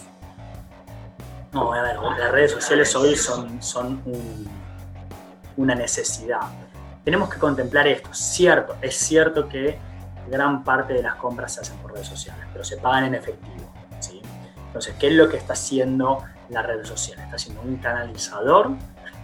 No, 1.52 1.72
a 1.72 1.82
ver, 1.82 1.96
las 2.16 2.30
redes 2.30 2.52
sociales 2.52 2.94
hoy 2.94 3.16
son, 3.16 3.60
son 3.60 4.00
una 5.56 5.74
necesidad. 5.74 6.42
Tenemos 7.02 7.28
que 7.28 7.40
contemplar 7.40 7.88
esto. 7.88 8.14
Cierto, 8.14 8.76
es 8.80 8.96
cierto 8.96 9.48
que 9.48 9.87
gran 10.28 10.64
parte 10.64 10.94
de 10.94 11.02
las 11.02 11.14
compras 11.16 11.54
se 11.54 11.60
hacen 11.60 11.76
por 11.78 11.92
redes 11.92 12.06
sociales, 12.06 12.44
pero 12.52 12.64
se 12.64 12.76
pagan 12.76 13.04
en 13.04 13.14
efectivo. 13.14 13.72
¿sí? 14.00 14.20
Entonces, 14.66 14.94
¿qué 14.98 15.08
es 15.08 15.14
lo 15.14 15.28
que 15.28 15.36
está 15.36 15.54
haciendo 15.54 16.22
la 16.48 16.62
red 16.62 16.84
social? 16.84 17.18
Está 17.20 17.36
haciendo 17.36 17.62
un 17.62 17.76
canalizador 17.76 18.70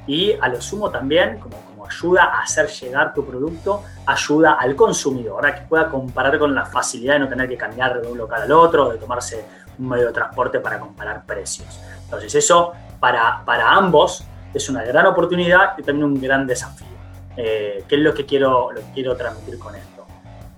y 0.06 0.32
a 0.32 0.48
lo 0.48 0.60
sumo 0.60 0.90
también, 0.90 1.38
como, 1.38 1.56
como 1.62 1.86
ayuda 1.86 2.24
a 2.24 2.42
hacer 2.42 2.68
llegar 2.68 3.14
tu 3.14 3.24
producto, 3.24 3.82
ayuda 4.06 4.54
al 4.54 4.76
consumidor 4.76 5.46
a 5.46 5.54
que 5.54 5.62
pueda 5.62 5.88
comparar 5.88 6.38
con 6.38 6.54
la 6.54 6.66
facilidad 6.66 7.14
de 7.14 7.20
no 7.20 7.28
tener 7.28 7.48
que 7.48 7.56
cambiar 7.56 8.00
de 8.00 8.08
un 8.08 8.18
local 8.18 8.42
al 8.42 8.52
otro, 8.52 8.90
de 8.90 8.98
tomarse 8.98 9.44
un 9.78 9.88
medio 9.88 10.08
de 10.08 10.12
transporte 10.12 10.60
para 10.60 10.78
comparar 10.78 11.24
precios. 11.24 11.80
Entonces 12.04 12.34
eso 12.34 12.72
para, 13.00 13.42
para 13.44 13.72
ambos 13.72 14.24
es 14.52 14.68
una 14.68 14.84
gran 14.84 15.06
oportunidad 15.06 15.76
y 15.78 15.82
también 15.82 16.04
un 16.04 16.20
gran 16.20 16.46
desafío. 16.46 16.86
Eh, 17.36 17.84
¿Qué 17.88 17.96
es 17.96 18.00
lo 18.00 18.14
que, 18.14 18.24
quiero, 18.24 18.70
lo 18.70 18.80
que 18.80 18.92
quiero 18.94 19.16
transmitir 19.16 19.58
con 19.58 19.74
esto? 19.74 19.93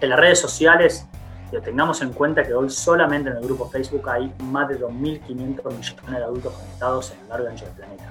En 0.00 0.10
las 0.10 0.18
redes 0.18 0.40
sociales, 0.40 1.06
que 1.50 1.60
tengamos 1.60 2.02
en 2.02 2.12
cuenta 2.12 2.42
que 2.42 2.52
hoy 2.52 2.68
solamente 2.68 3.30
en 3.30 3.36
el 3.36 3.42
grupo 3.42 3.68
Facebook 3.70 4.08
hay 4.10 4.32
más 4.40 4.68
de 4.68 4.78
2.500 4.78 5.30
millones 5.36 6.10
de 6.10 6.22
adultos 6.22 6.52
conectados 6.52 7.12
en 7.12 7.20
el 7.20 7.28
largo 7.28 7.48
ancho 7.48 7.64
del 7.64 7.74
planeta. 7.74 8.04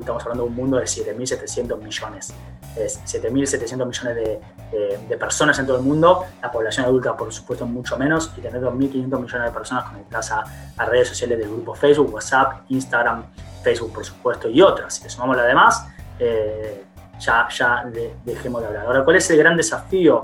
Estamos 0.00 0.22
hablando 0.22 0.44
de 0.44 0.48
un 0.48 0.56
mundo 0.56 0.76
de 0.78 0.84
7.700 0.84 1.78
millones. 1.78 2.32
Es 2.76 3.00
7.700 3.04 3.86
millones 3.86 4.16
de, 4.16 4.98
de, 5.08 5.16
personas 5.16 5.58
en 5.58 5.66
todo 5.66 5.76
el 5.76 5.82
mundo. 5.82 6.24
La 6.40 6.50
población 6.50 6.86
adulta, 6.86 7.16
por 7.16 7.32
supuesto, 7.32 7.66
mucho 7.66 7.98
menos. 7.98 8.32
Y 8.36 8.40
tener 8.40 8.62
2.500 8.62 9.04
millones 9.04 9.32
de 9.32 9.50
personas 9.50 9.84
conectadas 9.84 10.30
a, 10.32 10.44
a, 10.76 10.84
redes 10.86 11.08
sociales 11.08 11.38
del 11.38 11.48
grupo 11.48 11.74
Facebook, 11.74 12.14
WhatsApp, 12.14 12.62
Instagram, 12.70 13.24
Facebook, 13.62 13.92
por 13.92 14.04
supuesto, 14.04 14.48
y 14.48 14.62
otras. 14.62 14.94
Si 14.94 15.04
le 15.04 15.10
sumamos 15.10 15.36
la 15.36 15.44
demás, 15.44 15.86
eh, 16.18 16.84
ya, 17.20 17.48
ya 17.48 17.84
dejemos 18.24 18.62
de 18.62 18.68
hablar. 18.68 18.86
Ahora, 18.86 19.04
¿cuál 19.04 19.16
es 19.16 19.30
el 19.30 19.38
gran 19.38 19.56
desafío? 19.56 20.22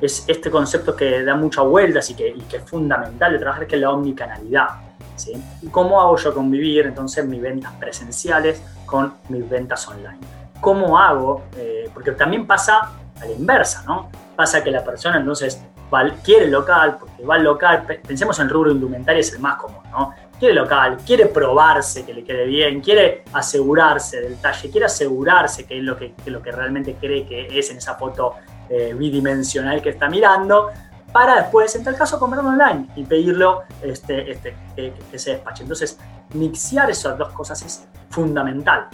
Es 0.00 0.24
este 0.28 0.50
concepto 0.50 0.94
que 0.94 1.24
da 1.24 1.34
muchas 1.34 1.64
vueltas 1.64 2.08
y 2.10 2.14
que, 2.14 2.36
es 2.52 2.62
fundamental 2.64 3.32
de 3.32 3.38
trabajar, 3.38 3.66
que 3.66 3.76
es 3.76 3.82
la 3.82 3.90
omnicanalidad. 3.90 4.68
¿sí? 5.16 5.32
¿Cómo 5.70 6.00
hago 6.00 6.16
yo 6.16 6.34
convivir 6.34 6.86
entonces 6.86 7.26
mis 7.26 7.40
ventas 7.40 7.72
presenciales 7.78 8.62
con 8.86 9.14
mis 9.28 9.48
ventas 9.48 9.86
online? 9.88 10.18
¿Cómo 10.60 10.98
hago? 10.98 11.42
Eh, 11.56 11.90
porque 11.92 12.12
también 12.12 12.46
pasa 12.46 12.92
a 13.20 13.24
la 13.24 13.32
inversa, 13.32 13.82
¿no? 13.86 14.10
Pasa 14.36 14.62
que 14.62 14.70
la 14.70 14.84
persona 14.84 15.18
entonces 15.18 15.60
va, 15.92 16.08
quiere 16.22 16.48
local, 16.48 16.96
porque 16.98 17.24
va 17.24 17.36
al 17.36 17.44
local, 17.44 17.84
pensemos 18.06 18.38
en 18.38 18.46
el 18.46 18.50
rubro 18.50 18.70
indumentario, 18.70 19.20
es 19.20 19.32
el 19.32 19.40
más 19.40 19.56
común, 19.56 19.82
¿no? 19.90 20.14
quiere 20.38 20.54
local, 20.54 20.98
quiere 21.04 21.26
probarse 21.26 22.04
que 22.04 22.14
le 22.14 22.24
quede 22.24 22.46
bien, 22.46 22.80
quiere 22.80 23.24
asegurarse 23.32 24.20
del 24.20 24.36
talle, 24.36 24.70
quiere 24.70 24.86
asegurarse 24.86 25.66
que 25.66 25.78
es 25.78 25.84
lo 25.84 25.96
que, 25.96 26.14
lo 26.26 26.40
que 26.40 26.52
realmente 26.52 26.94
cree 26.94 27.26
que 27.26 27.58
es 27.58 27.70
en 27.70 27.78
esa 27.78 27.94
foto 27.96 28.34
eh, 28.68 28.94
bidimensional 28.94 29.80
que 29.82 29.90
está 29.90 30.08
mirando, 30.08 30.70
para 31.12 31.36
después, 31.36 31.74
en 31.74 31.84
tal 31.84 31.96
caso, 31.96 32.18
comprarlo 32.18 32.50
online 32.50 32.88
y 32.96 33.04
pedirlo 33.04 33.62
este, 33.82 34.30
este, 34.30 34.54
que, 34.76 35.18
se 35.18 35.32
despache. 35.32 35.62
Entonces, 35.62 35.98
mixear 36.34 36.90
esas 36.90 37.16
dos 37.16 37.32
cosas 37.32 37.62
es 37.62 37.88
fundamental. 38.10 38.88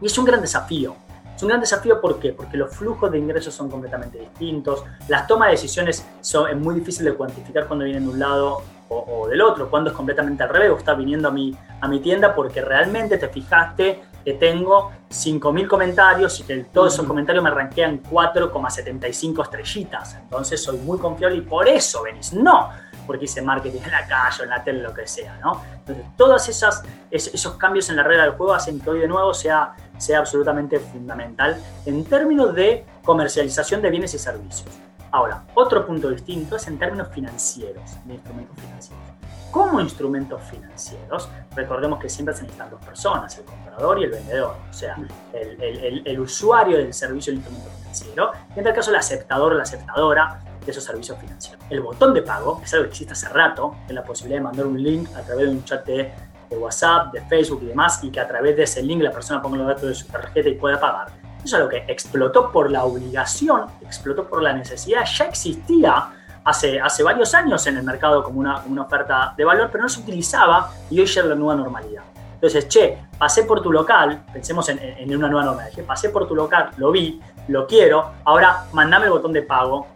Y 0.00 0.06
es 0.06 0.18
un 0.18 0.24
gran 0.24 0.40
desafío. 0.40 0.96
Es 1.36 1.42
un 1.42 1.48
gran 1.48 1.60
desafío 1.60 2.00
¿por 2.00 2.18
qué? 2.18 2.32
porque 2.32 2.56
los 2.56 2.74
flujos 2.74 3.10
de 3.10 3.18
ingresos 3.18 3.54
son 3.54 3.70
completamente 3.70 4.18
distintos, 4.18 4.84
las 5.08 5.26
tomas 5.26 5.48
de 5.48 5.52
decisiones 5.52 6.06
son, 6.20 6.50
es 6.50 6.56
muy 6.56 6.74
difícil 6.74 7.04
de 7.04 7.14
cuantificar 7.14 7.66
cuando 7.66 7.84
vienen 7.84 8.04
de 8.04 8.10
un 8.10 8.18
lado 8.18 8.62
o, 8.88 9.26
del 9.26 9.40
otro, 9.40 9.70
cuando 9.70 9.90
es 9.90 9.96
completamente 9.96 10.42
al 10.42 10.50
revés, 10.50 10.70
o 10.70 10.76
está 10.76 10.94
viniendo 10.94 11.28
a 11.28 11.30
mi, 11.30 11.56
a 11.80 11.88
mi 11.88 12.00
tienda 12.00 12.34
porque 12.34 12.60
realmente 12.60 13.16
te 13.16 13.28
fijaste 13.28 14.02
que 14.24 14.34
tengo 14.34 14.92
5.000 15.10 15.66
comentarios 15.68 16.40
y 16.40 16.44
que 16.44 16.56
todos 16.64 16.94
esos 16.94 17.06
comentarios 17.06 17.42
me 17.42 17.50
ranquean 17.50 18.02
4,75 18.02 19.42
estrellitas. 19.42 20.14
Entonces 20.14 20.62
soy 20.62 20.78
muy 20.78 20.98
confiable 20.98 21.36
y 21.36 21.40
por 21.42 21.68
eso 21.68 22.02
venís. 22.02 22.32
No, 22.32 22.70
porque 23.06 23.24
hice 23.24 23.42
marketing 23.42 23.80
en 23.84 23.90
la 23.90 24.06
calle, 24.06 24.44
en 24.44 24.50
la 24.50 24.62
tele, 24.62 24.82
lo 24.82 24.94
que 24.94 25.06
sea, 25.06 25.38
¿no? 25.38 25.62
Entonces, 25.74 26.04
todos 26.16 26.48
esas, 26.48 26.82
esos 27.10 27.54
cambios 27.56 27.90
en 27.90 27.96
la 27.96 28.02
regla 28.02 28.24
del 28.24 28.32
juego 28.32 28.54
hacen 28.54 28.80
que 28.80 28.90
hoy 28.90 29.00
de 29.00 29.08
nuevo 29.08 29.34
sea, 29.34 29.74
sea 29.98 30.20
absolutamente 30.20 30.78
fundamental 30.78 31.56
en 31.84 32.04
términos 32.04 32.54
de 32.54 32.84
comercialización 33.04 33.82
de 33.82 33.90
bienes 33.90 34.14
y 34.14 34.18
servicios. 34.18 34.70
Ahora, 35.10 35.44
otro 35.54 35.86
punto 35.86 36.08
distinto 36.08 36.56
es 36.56 36.66
en 36.68 36.78
términos 36.78 37.08
financieros, 37.12 37.82
de 38.06 38.14
instrumentos 38.14 38.56
financieros. 38.58 39.04
Como 39.52 39.82
instrumentos 39.82 40.40
financieros, 40.50 41.28
recordemos 41.54 42.00
que 42.00 42.08
siempre 42.08 42.34
se 42.34 42.44
necesitan 42.44 42.70
dos 42.70 42.82
personas, 42.82 43.36
el 43.36 43.44
comprador 43.44 44.00
y 44.00 44.04
el 44.04 44.10
vendedor, 44.10 44.56
o 44.70 44.72
sea, 44.72 44.96
el, 45.34 46.02
el, 46.06 46.20
usuario 46.20 46.78
del 46.78 46.94
servicio 46.94 47.34
de 47.34 47.36
instrumento 47.36 47.70
financiero, 47.76 48.32
y 48.56 48.58
en 48.58 48.64
tal 48.64 48.72
caso 48.72 48.90
el 48.90 48.96
aceptador 48.96 49.52
o 49.52 49.56
la 49.56 49.64
aceptadora 49.64 50.40
de 50.64 50.70
esos 50.70 50.82
servicios 50.82 51.18
financieros. 51.18 51.62
El 51.68 51.82
botón 51.82 52.14
de 52.14 52.22
pago 52.22 52.62
es 52.64 52.72
algo 52.72 52.84
que 52.84 52.92
existe 52.92 53.12
hace 53.12 53.28
rato, 53.28 53.76
es 53.86 53.94
la 53.94 54.02
posibilidad 54.02 54.40
de 54.40 54.44
mandar 54.44 54.64
un 54.64 54.82
link 54.82 55.14
a 55.14 55.20
través 55.20 55.46
de 55.46 55.52
un 55.52 55.64
chat 55.64 55.84
de, 55.84 56.14
de 56.48 56.56
WhatsApp, 56.56 57.12
de 57.12 57.20
Facebook 57.20 57.60
y 57.64 57.66
demás, 57.66 58.02
y 58.02 58.10
que 58.10 58.20
a 58.20 58.26
través 58.26 58.56
de 58.56 58.62
ese 58.62 58.82
link 58.82 59.02
la 59.02 59.12
persona 59.12 59.42
ponga 59.42 59.58
los 59.58 59.66
datos 59.66 59.86
de 59.86 59.94
su 59.94 60.06
tarjeta 60.06 60.48
y 60.48 60.54
pueda 60.54 60.80
pagar 60.80 61.12
eso 61.44 61.56
es 61.56 61.62
lo 61.64 61.68
que 61.68 61.84
explotó 61.88 62.52
por 62.52 62.70
la 62.70 62.84
obligación, 62.84 63.66
explotó 63.80 64.28
por 64.28 64.42
la 64.42 64.52
necesidad, 64.52 65.04
ya 65.04 65.24
existía 65.24 66.10
hace, 66.44 66.80
hace 66.80 67.02
varios 67.02 67.34
años 67.34 67.66
en 67.66 67.76
el 67.76 67.82
mercado 67.82 68.22
como 68.22 68.40
una, 68.40 68.62
una 68.66 68.82
oferta 68.82 69.34
de 69.36 69.44
valor, 69.44 69.68
pero 69.70 69.82
no 69.82 69.88
se 69.88 70.00
utilizaba 70.00 70.70
y 70.90 71.00
hoy 71.00 71.06
ya 71.06 71.22
es 71.22 71.26
la 71.26 71.34
nueva 71.34 71.56
normalidad. 71.56 72.02
Entonces, 72.34 72.68
che, 72.68 72.98
pasé 73.18 73.44
por 73.44 73.62
tu 73.62 73.70
local, 73.70 74.24
pensemos 74.32 74.68
en, 74.68 74.78
en 74.80 75.16
una 75.16 75.28
nueva 75.28 75.44
normalidad, 75.44 75.70
dije, 75.70 75.82
pasé 75.84 76.08
por 76.08 76.26
tu 76.26 76.34
local, 76.34 76.70
lo 76.76 76.90
vi, 76.90 77.20
lo 77.48 77.66
quiero, 77.66 78.12
ahora 78.24 78.64
mandame 78.72 79.06
el 79.06 79.12
botón 79.12 79.32
de 79.32 79.42
pago, 79.42 79.86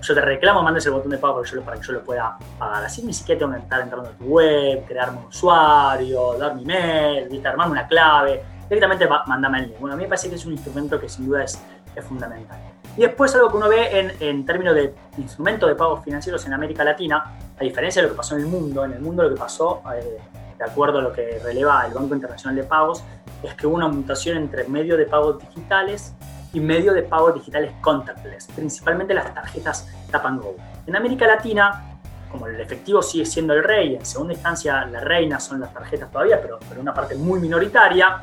yo 0.00 0.14
te 0.14 0.20
reclamo, 0.20 0.62
mandes 0.62 0.84
el 0.86 0.92
botón 0.92 1.10
de 1.10 1.18
pago 1.18 1.34
para 1.34 1.44
que 1.48 1.54
yo, 1.54 1.62
para 1.62 1.76
que 1.76 1.86
yo 1.86 1.92
lo 1.92 2.02
pueda 2.02 2.36
pagar. 2.58 2.84
Así 2.84 3.02
ni 3.02 3.12
siquiera 3.12 3.40
tengo 3.40 3.52
que 3.52 3.58
estar 3.60 3.82
entrando 3.82 4.08
a 4.08 4.12
tu 4.12 4.24
web, 4.24 4.84
crearme 4.86 5.18
un 5.18 5.26
usuario, 5.26 6.34
dar 6.38 6.56
mi 6.56 6.64
mail, 6.64 7.46
armarme 7.46 7.72
una 7.72 7.86
clave 7.86 8.42
directamente 8.74 9.06
mandame 9.26 9.58
el 9.58 9.64
link. 9.66 9.80
Bueno, 9.80 9.94
a 9.94 9.96
mí 9.96 10.04
me 10.04 10.08
parece 10.08 10.28
que 10.28 10.36
es 10.36 10.46
un 10.46 10.52
instrumento 10.52 10.98
que 10.98 11.08
sin 11.08 11.26
duda 11.26 11.44
es, 11.44 11.60
es 11.94 12.04
fundamental. 12.04 12.58
Y 12.96 13.02
después 13.02 13.34
algo 13.34 13.50
que 13.50 13.56
uno 13.56 13.68
ve 13.68 13.98
en, 13.98 14.12
en 14.20 14.44
términos 14.44 14.74
de 14.74 14.94
instrumentos 15.16 15.68
de 15.68 15.74
pagos 15.74 16.04
financieros 16.04 16.44
en 16.46 16.52
América 16.52 16.84
Latina, 16.84 17.36
a 17.58 17.64
diferencia 17.64 18.02
de 18.02 18.08
lo 18.08 18.14
que 18.14 18.18
pasó 18.18 18.34
en 18.36 18.42
el 18.42 18.46
mundo, 18.48 18.84
en 18.84 18.92
el 18.92 19.00
mundo 19.00 19.22
lo 19.22 19.30
que 19.30 19.36
pasó, 19.36 19.82
eh, 19.94 20.18
de 20.58 20.64
acuerdo 20.64 20.98
a 20.98 21.02
lo 21.02 21.12
que 21.12 21.40
releva 21.42 21.86
el 21.86 21.94
Banco 21.94 22.14
Internacional 22.14 22.56
de 22.56 22.64
Pagos, 22.64 23.02
es 23.42 23.54
que 23.54 23.66
hubo 23.66 23.76
una 23.76 23.88
mutación 23.88 24.36
entre 24.36 24.64
medio 24.68 24.96
de 24.96 25.06
pagos 25.06 25.38
digitales 25.38 26.14
y 26.52 26.60
medio 26.60 26.92
de 26.92 27.02
pagos 27.02 27.34
digitales 27.34 27.72
contactless, 27.80 28.48
principalmente 28.54 29.14
las 29.14 29.32
tarjetas 29.32 29.88
Tap 30.10 30.26
and 30.26 30.42
Go. 30.42 30.54
En 30.86 30.94
América 30.94 31.26
Latina, 31.26 31.98
como 32.30 32.46
el 32.46 32.60
efectivo 32.60 33.02
sigue 33.02 33.24
siendo 33.24 33.54
el 33.54 33.64
rey, 33.64 33.96
en 33.96 34.04
segunda 34.04 34.34
instancia 34.34 34.84
la 34.86 35.00
reina 35.00 35.40
son 35.40 35.60
las 35.60 35.72
tarjetas 35.72 36.10
todavía, 36.10 36.40
pero, 36.40 36.58
pero 36.68 36.80
una 36.80 36.92
parte 36.92 37.14
muy 37.14 37.40
minoritaria, 37.40 38.22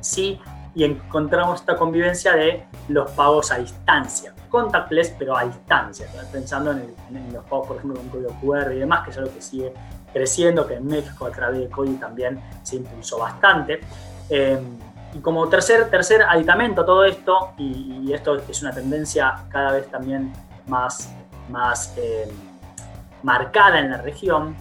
sí, 0.00 0.40
y 0.74 0.84
encontramos 0.84 1.60
esta 1.60 1.76
convivencia 1.76 2.34
de 2.34 2.66
los 2.88 3.10
pagos 3.12 3.52
a 3.52 3.58
distancia, 3.58 4.34
contactless, 4.48 5.14
pero 5.18 5.36
a 5.36 5.44
distancia, 5.44 6.08
pensando 6.32 6.72
en, 6.72 6.94
los 7.32 7.44
pagos, 7.44 7.68
por 7.68 7.76
ejemplo, 7.76 8.00
con 8.00 8.08
código 8.08 8.30
QR 8.40 8.72
y 8.72 8.80
demás, 8.80 9.04
que 9.04 9.10
es 9.10 9.18
algo 9.18 9.32
que 9.32 9.42
sigue 9.42 9.72
creciendo, 10.12 10.66
que 10.66 10.74
en 10.74 10.86
México 10.86 11.26
a 11.26 11.30
través 11.30 11.60
de 11.60 11.68
CODI 11.68 11.94
también 11.94 12.40
se 12.62 12.76
impulsó 12.76 13.18
bastante. 13.18 13.80
Eh, 14.28 14.60
y 15.12 15.18
como 15.20 15.48
tercer, 15.48 15.88
tercer 15.90 16.22
aditamento 16.22 16.82
a 16.82 16.86
todo 16.86 17.04
esto, 17.04 17.52
y, 17.56 18.12
esto 18.12 18.36
es 18.36 18.62
una 18.62 18.72
tendencia 18.72 19.44
cada 19.48 19.72
vez 19.72 19.88
también 19.88 20.32
más, 20.66 21.12
más 21.48 21.94
eh, 21.96 22.30
marcada 23.22 23.78
en 23.78 23.90
la 23.90 23.98
región, 23.98 24.56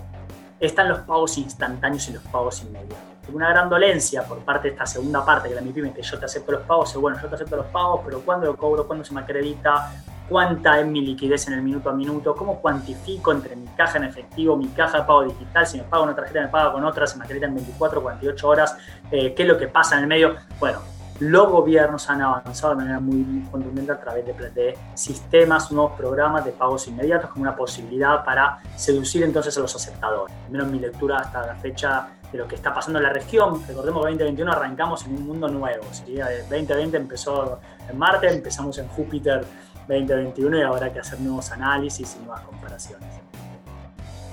están 0.60 0.90
los 0.90 1.00
pagos 1.00 1.38
instantáneos 1.38 2.08
y 2.08 2.14
los 2.14 2.24
pagos 2.24 2.62
inmediatos 2.64 3.13
una 3.32 3.50
gran 3.50 3.70
dolencia 3.70 4.24
por 4.24 4.40
parte 4.40 4.68
de 4.68 4.74
esta 4.74 4.86
segunda 4.86 5.26
parte, 5.26 5.50
que 5.50 5.56
la 5.56 5.62
MIPYME, 5.62 5.94
que 5.94 6.02
yo 6.02 6.20
te 6.20 6.26
acepto 6.26 6.52
los 6.52 6.62
pagos, 6.64 6.94
bueno, 6.96 7.18
yo 7.22 7.28
te 7.28 7.36
acepto 7.36 7.56
los 7.56 7.68
pagos, 7.68 8.02
pero 8.04 8.22
¿cuándo 8.22 8.48
lo 8.48 8.58
cobro? 8.58 8.86
¿Cuándo 8.86 9.06
se 9.06 9.14
me 9.14 9.22
acredita? 9.22 9.92
¿Cuánta 10.28 10.80
es 10.80 10.88
mi 10.88 11.02
liquidez 11.02 11.48
en 11.48 11.54
el 11.54 11.62
minuto 11.62 11.90
a 11.90 11.94
minuto? 11.94 12.36
¿Cómo 12.36 12.62
cuantifico 12.62 13.32
entre 13.32 13.56
mi 13.56 13.68
caja 13.68 13.98
en 13.98 14.06
efectivo, 14.06 14.56
mi 14.58 14.68
caja 14.70 15.00
de 15.00 15.04
pago 15.06 15.24
digital? 15.24 15.68
Si 15.68 15.78
me 15.78 15.84
pago 15.84 16.04
una 16.04 16.16
tarjeta, 16.16 16.42
me 16.42 16.48
paga 16.48 16.72
con 16.72 16.84
otra, 16.84 17.08
se 17.08 17.18
me 17.18 17.26
acredita 17.26 17.48
en 17.48 17.56
24, 17.56 18.02
48 18.02 18.48
horas, 18.48 18.78
eh, 19.12 19.34
¿qué 19.34 19.44
es 19.44 19.48
lo 19.48 19.58
que 19.58 19.68
pasa 19.68 19.96
en 19.96 20.04
el 20.04 20.08
medio? 20.08 20.36
Bueno, 20.60 20.80
los 21.20 21.50
gobiernos 21.50 22.10
han 22.10 22.22
avanzado 22.22 22.74
de 22.74 22.78
manera 22.78 23.00
muy, 23.00 23.48
contundente 23.52 23.92
a 23.92 24.00
través 24.00 24.26
de, 24.26 24.34
de, 24.50 24.78
sistemas, 24.96 25.72
nuevos 25.72 25.94
programas 25.94 26.44
de 26.44 26.52
pagos 26.52 26.88
inmediatos 26.88 27.30
como 27.30 27.44
una 27.44 27.56
posibilidad 27.56 28.26
para 28.26 28.60
seducir 28.76 29.24
entonces 29.24 29.58
a 29.58 29.62
los 29.62 29.76
aceptadores. 29.76 30.36
Al 30.46 30.52
menos 30.52 30.68
mi 30.68 30.80
lectura 30.80 31.20
hasta 31.20 31.46
la 31.46 31.56
fecha 31.56 32.08
de 32.34 32.40
lo 32.40 32.48
que 32.48 32.56
está 32.56 32.74
pasando 32.74 33.00
en 33.00 33.04
la 33.04 33.14
región. 33.14 33.64
Recordemos 33.66 34.04
que 34.04 34.10
2021 34.12 34.52
arrancamos 34.52 35.06
en 35.06 35.16
un 35.16 35.28
mundo 35.28 35.48
nuevo. 35.48 35.84
¿sí? 35.92 36.16
2020 36.50 36.98
empezó 36.98 37.60
en 37.88 37.98
Marte, 37.98 38.28
empezamos 38.28 38.78
en 38.80 38.88
Júpiter 38.90 39.46
2021 39.88 40.58
y 40.58 40.62
ahora 40.64 40.88
hay 40.88 40.92
que 40.92 41.00
hacer 41.00 41.22
nuevos 41.22 41.52
análisis 41.52 42.18
y 42.20 42.26
nuevas 42.26 42.42
comparaciones. 42.42 43.08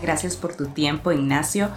Gracias 0.02 0.34
por 0.34 0.56
tu 0.56 0.66
tiempo, 0.68 1.12
Ignacio. 1.12 1.68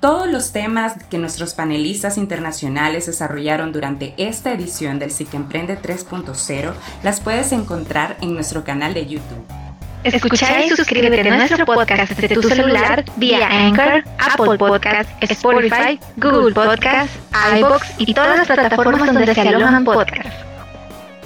Todos 0.00 0.28
los 0.28 0.52
temas 0.52 0.94
que 1.10 1.18
nuestros 1.18 1.54
panelistas 1.54 2.18
internacionales 2.18 3.06
desarrollaron 3.06 3.72
durante 3.72 4.14
esta 4.16 4.52
edición 4.52 4.98
del 4.98 5.10
SIC 5.10 5.34
Emprende 5.34 5.80
3.0 5.80 6.72
las 7.02 7.20
puedes 7.20 7.52
encontrar 7.52 8.16
en 8.20 8.34
nuestro 8.34 8.64
canal 8.64 8.94
de 8.94 9.06
YouTube. 9.06 9.67
Escucha 10.04 10.64
y 10.64 10.70
suscríbete 10.70 11.28
a 11.28 11.36
nuestro 11.36 11.66
podcast 11.66 12.12
desde 12.12 12.34
tu 12.34 12.42
celular 12.42 13.04
vía 13.16 13.48
Anchor, 13.48 14.04
Apple 14.18 14.56
Podcast, 14.56 15.10
Spotify, 15.20 15.98
Google 16.16 16.54
Podcast, 16.54 17.10
iBox 17.56 17.86
y 17.98 18.14
todas 18.14 18.38
las 18.38 18.46
plataformas 18.46 19.12
donde 19.12 19.34
se 19.34 19.40
alojan 19.40 19.84
podcasts. 19.84 20.44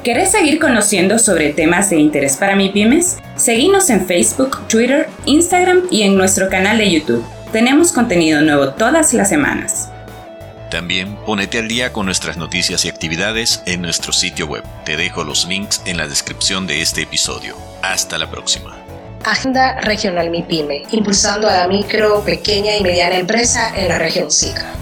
¿Querés 0.02 0.32
seguir 0.32 0.58
conociendo 0.58 1.18
sobre 1.20 1.52
temas 1.52 1.90
de 1.90 2.00
interés 2.00 2.36
para 2.36 2.56
mi 2.56 2.70
pymes? 2.70 3.18
Seguinos 3.36 3.88
en 3.88 4.04
Facebook, 4.04 4.58
Twitter, 4.66 5.08
Instagram 5.26 5.82
y 5.90 6.02
en 6.02 6.16
nuestro 6.16 6.48
canal 6.48 6.78
de 6.78 6.90
YouTube. 6.90 7.24
Tenemos 7.52 7.92
contenido 7.92 8.40
nuevo 8.40 8.70
todas 8.70 9.12
las 9.12 9.28
semanas. 9.28 9.91
También 10.72 11.16
ponete 11.26 11.58
al 11.58 11.68
día 11.68 11.92
con 11.92 12.06
nuestras 12.06 12.38
noticias 12.38 12.86
y 12.86 12.88
actividades 12.88 13.62
en 13.66 13.82
nuestro 13.82 14.10
sitio 14.10 14.46
web. 14.46 14.64
Te 14.86 14.96
dejo 14.96 15.22
los 15.22 15.46
links 15.46 15.82
en 15.84 15.98
la 15.98 16.08
descripción 16.08 16.66
de 16.66 16.80
este 16.80 17.02
episodio. 17.02 17.58
Hasta 17.82 18.16
la 18.16 18.30
próxima. 18.30 18.74
Agenda 19.22 19.78
Regional 19.82 20.30
MIPYME, 20.30 20.84
impulsando 20.92 21.46
a 21.46 21.52
la 21.52 21.68
micro, 21.68 22.24
pequeña 22.24 22.74
y 22.74 22.82
mediana 22.82 23.16
empresa 23.18 23.70
en 23.76 23.88
la 23.88 23.98
región 23.98 24.30
SICA. 24.30 24.81